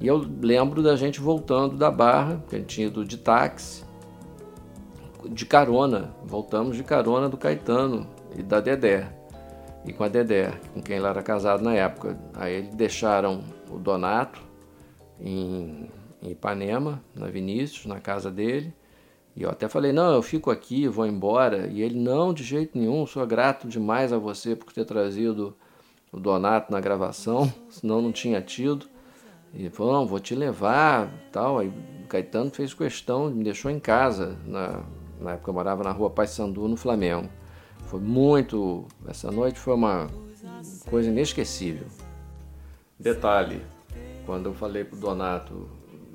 E 0.02 0.08
eu 0.08 0.18
lembro 0.42 0.82
da 0.82 0.96
gente 0.96 1.22
voltando 1.22 1.78
da 1.78 1.92
Barra, 1.92 2.44
que 2.50 2.56
a 2.56 2.60
gente 2.60 2.76
tinha 2.76 2.88
ido 2.88 3.06
de 3.06 3.18
táxi, 3.18 3.84
de 5.30 5.46
carona. 5.46 6.12
Voltamos 6.26 6.76
de 6.76 6.84
carona 6.84 7.30
do 7.30 7.38
Caetano 7.38 8.08
e 8.36 8.42
da 8.42 8.60
Dedé. 8.60 9.08
E 9.86 9.94
com 9.94 10.04
a 10.04 10.08
Dedé, 10.08 10.60
com 10.74 10.82
quem 10.82 10.98
ele 10.98 11.06
era 11.06 11.22
casado 11.22 11.64
na 11.64 11.76
época. 11.76 12.20
Aí 12.34 12.54
eles 12.56 12.74
deixaram 12.74 13.44
o 13.70 13.78
Donato 13.78 14.42
em, 15.20 15.88
em 16.20 16.32
Ipanema, 16.32 17.00
na 17.16 17.28
Vinícius, 17.28 17.86
na 17.86 18.00
casa 18.00 18.32
dele. 18.32 18.74
E 19.36 19.44
eu 19.44 19.52
até 19.52 19.70
falei, 19.70 19.92
não, 19.92 20.16
eu 20.16 20.24
fico 20.24 20.50
aqui, 20.50 20.88
vou 20.88 21.06
embora. 21.06 21.68
E 21.68 21.80
ele, 21.80 22.00
não, 22.00 22.34
de 22.34 22.44
jeito 22.44 22.76
nenhum, 22.76 23.06
sou 23.06 23.26
grato 23.28 23.68
demais 23.68 24.12
a 24.12 24.18
você 24.18 24.56
por 24.56 24.74
ter 24.74 24.84
trazido 24.84 25.56
o 26.12 26.20
Donato 26.20 26.72
na 26.72 26.80
gravação, 26.80 27.54
senão 27.70 28.02
não 28.02 28.12
tinha 28.12 28.42
tido. 28.42 28.91
E 29.54 29.70
falou, 29.70 29.94
não, 29.94 30.08
vou 30.08 30.20
te 30.20 30.36
levar, 30.36 31.12
tal. 31.32 31.60
Aí 31.60 31.68
o 31.68 32.08
Caetano 32.08 32.50
fez 32.52 32.74
questão, 32.74 33.30
me 33.30 33.44
deixou 33.44 33.70
em 33.70 33.80
casa, 33.80 34.38
na, 34.46 34.84
na 35.20 35.32
época 35.34 35.50
eu 35.50 35.54
morava 35.54 35.84
na 35.84 35.92
rua 35.92 36.10
Paysandu, 36.10 36.68
no 36.68 36.78
Flamengo. 36.78 37.30
Foi 37.86 38.00
muito, 38.00 38.86
essa 39.08 39.32
noite 39.32 39.60
foi 39.60 39.74
uma 39.74 40.08
coisa 40.90 41.10
inesquecível. 41.10 41.88
Detalhe, 42.98 43.62
quando 44.26 44.48
eu 44.48 44.54
falei 44.54 44.84
pro 44.84 44.98
Donato, 44.98 45.70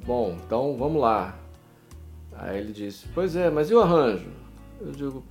bom, 0.06 0.36
então 0.44 0.76
vamos 0.78 1.02
lá, 1.02 1.36
Aí 2.38 2.58
ele 2.58 2.72
disse: 2.72 3.06
Pois 3.14 3.34
é, 3.34 3.50
mas 3.50 3.70
e 3.70 3.74
o 3.74 3.80
arranjo? 3.80 4.30
Eu 4.80 4.92
digo: 4.92 5.24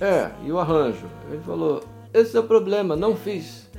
É, 0.00 0.30
e 0.44 0.50
o 0.50 0.58
arranjo? 0.58 1.06
Ele 1.30 1.40
falou: 1.40 1.82
Esse 2.12 2.36
é 2.36 2.40
o 2.40 2.44
problema, 2.44 2.96
não 2.96 3.16
fiz. 3.16 3.70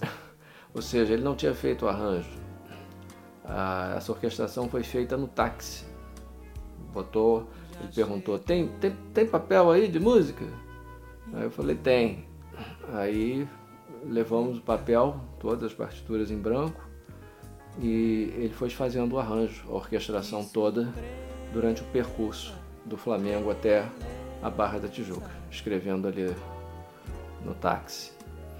Ou 0.74 0.80
seja, 0.80 1.12
ele 1.12 1.22
não 1.22 1.34
tinha 1.34 1.54
feito 1.54 1.86
o 1.86 1.88
arranjo. 1.88 2.45
Ah, 3.48 3.94
essa 3.96 4.12
orquestração 4.12 4.68
foi 4.68 4.82
feita 4.82 5.16
no 5.16 5.28
táxi. 5.28 5.84
Botou, 6.92 7.48
ele 7.80 7.92
perguntou: 7.92 8.38
tem, 8.38 8.68
tem, 8.80 8.92
tem 9.14 9.26
papel 9.26 9.70
aí 9.70 9.88
de 9.88 10.00
música? 10.00 10.44
Aí 11.32 11.44
eu 11.44 11.50
falei: 11.50 11.76
Tem. 11.76 12.26
Aí 12.92 13.46
levamos 14.04 14.58
o 14.58 14.62
papel, 14.62 15.20
todas 15.38 15.64
as 15.64 15.74
partituras 15.74 16.30
em 16.30 16.38
branco, 16.38 16.80
e 17.78 18.32
ele 18.36 18.54
foi 18.54 18.70
fazendo 18.70 19.14
o 19.14 19.18
arranjo, 19.18 19.64
a 19.68 19.72
orquestração 19.72 20.44
toda 20.44 20.92
durante 21.52 21.82
o 21.82 21.84
percurso 21.86 22.54
do 22.84 22.96
Flamengo 22.96 23.50
até 23.50 23.86
a 24.42 24.48
Barra 24.48 24.78
da 24.78 24.88
Tijuca, 24.88 25.30
escrevendo 25.50 26.06
ali 26.06 26.34
no 27.44 27.54
táxi, 27.54 28.12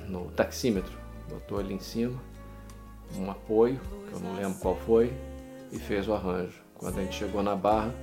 no 0.08 0.26
taxímetro, 0.32 0.98
botou 1.28 1.58
ali 1.58 1.74
em 1.74 1.80
cima 1.80 2.20
um 3.16 3.30
apoio, 3.30 3.80
que 4.08 4.14
eu 4.14 4.20
não 4.20 4.34
lembro 4.34 4.58
qual 4.58 4.76
foi, 4.76 5.12
e 5.72 5.78
fez 5.78 6.08
o 6.08 6.14
arranjo. 6.14 6.60
Quando 6.74 6.98
a 6.98 7.02
gente 7.02 7.16
chegou 7.16 7.42
na 7.42 7.54
Barra, 7.54 7.94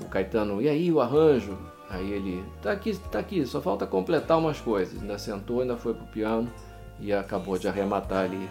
o 0.00 0.04
Caetano, 0.06 0.60
e 0.60 0.68
aí 0.68 0.90
o 0.90 1.00
arranjo? 1.00 1.56
Aí 1.88 2.10
ele, 2.10 2.44
tá 2.62 2.72
aqui, 2.72 2.96
tá 3.10 3.18
aqui, 3.18 3.44
só 3.46 3.60
falta 3.60 3.86
completar 3.86 4.38
umas 4.38 4.60
coisas. 4.60 5.00
Ainda 5.00 5.18
sentou, 5.18 5.60
ainda 5.60 5.76
foi 5.76 5.94
pro 5.94 6.06
piano 6.06 6.50
e 6.98 7.12
acabou 7.12 7.58
de 7.58 7.68
arrematar 7.68 8.24
ali, 8.24 8.48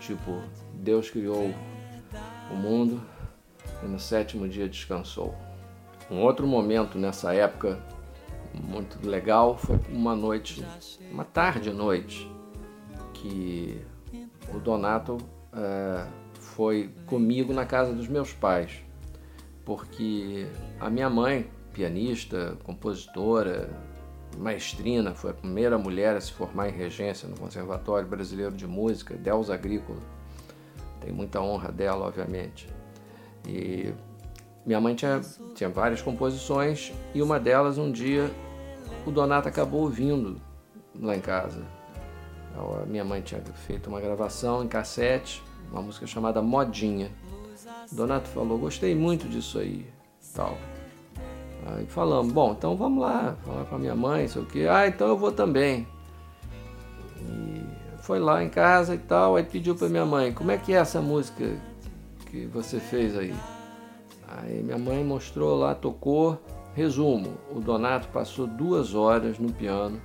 tipo, 0.00 0.42
Deus 0.74 1.10
criou 1.10 1.52
o 2.50 2.54
mundo, 2.54 3.00
e 3.82 3.86
no 3.86 3.98
sétimo 3.98 4.48
dia 4.48 4.68
descansou. 4.68 5.34
Um 6.10 6.20
outro 6.20 6.46
momento 6.46 6.98
nessa 6.98 7.34
época 7.34 7.78
muito 8.52 9.04
legal 9.06 9.56
foi 9.56 9.80
uma 9.88 10.14
noite, 10.14 10.64
uma 11.10 11.24
tarde 11.24 11.72
noite, 11.72 12.30
que 13.12 13.80
o 14.52 14.58
Donato 14.58 15.18
é, 15.52 16.06
foi 16.34 16.90
comigo 17.06 17.52
na 17.52 17.64
casa 17.64 17.92
dos 17.92 18.08
meus 18.08 18.32
pais, 18.32 18.82
porque 19.64 20.46
a 20.80 20.90
minha 20.90 21.08
mãe, 21.08 21.48
pianista, 21.72 22.56
compositora, 22.64 23.70
maestrina, 24.36 25.14
foi 25.14 25.30
a 25.30 25.34
primeira 25.34 25.78
mulher 25.78 26.16
a 26.16 26.20
se 26.20 26.32
formar 26.32 26.68
em 26.68 26.72
regência 26.72 27.28
no 27.28 27.36
Conservatório 27.36 28.08
Brasileiro 28.08 28.54
de 28.54 28.66
Música, 28.66 29.14
Delza 29.14 29.54
Agrícola. 29.54 29.98
Tem 31.00 31.12
muita 31.12 31.40
honra 31.40 31.70
dela, 31.70 32.06
obviamente. 32.06 32.68
E 33.46 33.92
minha 34.64 34.80
mãe 34.80 34.94
tinha, 34.94 35.20
tinha 35.54 35.68
várias 35.68 36.00
composições 36.00 36.92
e 37.14 37.20
uma 37.20 37.38
delas, 37.38 37.78
um 37.78 37.92
dia, 37.92 38.30
o 39.06 39.10
Donato 39.10 39.48
acabou 39.48 39.82
ouvindo 39.82 40.40
lá 40.98 41.16
em 41.16 41.20
casa. 41.20 41.62
A 42.56 42.86
minha 42.86 43.04
mãe 43.04 43.20
tinha 43.20 43.40
feito 43.66 43.88
uma 43.88 44.00
gravação 44.00 44.62
em 44.62 44.68
cassete, 44.68 45.42
uma 45.72 45.82
música 45.82 46.06
chamada 46.06 46.40
Modinha. 46.40 47.10
Donato 47.90 48.28
falou, 48.28 48.58
gostei 48.58 48.94
muito 48.94 49.28
disso 49.28 49.58
aí, 49.58 49.86
tal. 50.34 50.56
Aí 51.66 51.86
falamos, 51.86 52.32
bom, 52.32 52.52
então 52.52 52.76
vamos 52.76 53.02
lá, 53.02 53.36
falar 53.44 53.64
com 53.64 53.74
a 53.74 53.78
minha 53.78 53.94
mãe, 53.94 54.28
sei 54.28 54.42
o 54.42 54.46
que. 54.46 54.68
Ah, 54.68 54.86
então 54.86 55.08
eu 55.08 55.16
vou 55.16 55.32
também. 55.32 55.86
E 57.20 57.62
foi 57.98 58.18
lá 58.18 58.44
em 58.44 58.48
casa 58.48 58.94
e 58.94 58.98
tal, 58.98 59.36
aí 59.36 59.42
pediu 59.42 59.74
para 59.74 59.88
minha 59.88 60.04
mãe, 60.04 60.32
como 60.32 60.50
é 60.50 60.58
que 60.58 60.72
é 60.72 60.76
essa 60.76 61.00
música 61.00 61.56
que 62.30 62.46
você 62.46 62.78
fez 62.78 63.16
aí? 63.16 63.34
Aí 64.28 64.62
minha 64.62 64.78
mãe 64.78 65.02
mostrou 65.04 65.56
lá, 65.56 65.74
tocou. 65.74 66.38
Resumo: 66.74 67.38
o 67.54 67.60
Donato 67.60 68.08
passou 68.08 68.46
duas 68.46 68.94
horas 68.94 69.38
no 69.38 69.52
piano 69.52 70.00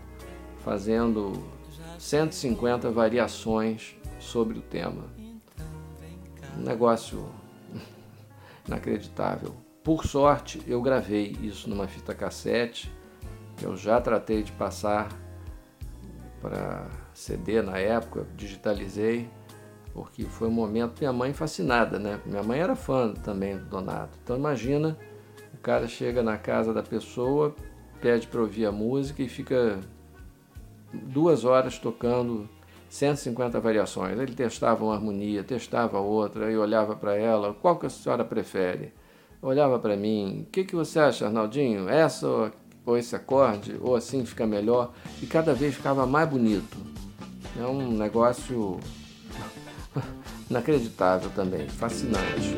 fazendo 0.63 1.33
150 1.99 2.89
variações 2.89 3.95
sobre 4.19 4.57
o 4.57 4.62
tema. 4.62 5.03
Um 6.57 6.62
negócio 6.62 7.29
inacreditável. 8.67 9.55
Por 9.83 10.05
sorte, 10.05 10.62
eu 10.65 10.81
gravei 10.81 11.38
isso 11.41 11.69
numa 11.69 11.88
fita 11.88 12.15
cassete. 12.15 12.91
Eu 13.62 13.77
já 13.77 14.01
tratei 14.01 14.41
de 14.41 14.51
passar 14.53 15.09
para 16.41 16.88
CD 17.13 17.62
na 17.62 17.77
época, 17.77 18.25
digitalizei 18.35 19.29
porque 19.93 20.23
foi 20.23 20.47
um 20.47 20.51
momento 20.51 20.99
minha 20.99 21.12
mãe 21.12 21.33
fascinada, 21.33 21.99
né? 21.99 22.19
Minha 22.25 22.43
mãe 22.43 22.59
era 22.59 22.75
fã 22.75 23.13
também 23.13 23.57
do 23.57 23.65
Donato. 23.65 24.17
Então 24.23 24.38
imagina, 24.38 24.97
o 25.53 25.57
cara 25.57 25.88
chega 25.88 26.23
na 26.23 26.38
casa 26.38 26.73
da 26.73 26.83
pessoa, 26.83 27.55
pede 27.99 28.27
para 28.27 28.39
ouvir 28.39 28.65
a 28.65 28.71
música 28.71 29.21
e 29.21 29.27
fica 29.27 29.79
duas 30.93 31.45
horas 31.45 31.78
tocando 31.78 32.49
150 32.89 33.60
variações. 33.60 34.17
Ele 34.17 34.34
testava 34.34 34.84
uma 34.84 34.95
harmonia, 34.95 35.43
testava 35.43 35.99
outra, 35.99 36.52
e 36.52 36.58
olhava 36.58 36.95
para 36.95 37.15
ela, 37.15 37.54
qual 37.54 37.78
que 37.78 37.86
a 37.86 37.89
senhora 37.89 38.25
prefere? 38.25 38.93
Olhava 39.41 39.80
para 39.80 39.95
mim, 39.95 40.45
o 40.47 40.52
que, 40.52 40.63
que 40.65 40.75
você 40.75 40.99
acha, 40.99 41.25
Arnaldinho? 41.25 41.88
Essa 41.88 42.52
ou 42.86 42.97
esse 42.97 43.15
acorde, 43.15 43.78
ou 43.82 43.95
assim 43.95 44.25
fica 44.25 44.47
melhor, 44.47 44.91
e 45.21 45.28
cada 45.28 45.54
vez 45.54 45.75
ficava 45.75 46.06
mais 46.06 46.28
bonito. 46.28 46.78
É 47.58 47.65
um 47.65 47.91
negócio 47.91 48.80
inacreditável 50.49 51.30
também, 51.36 51.67
fascinante. 51.69 52.58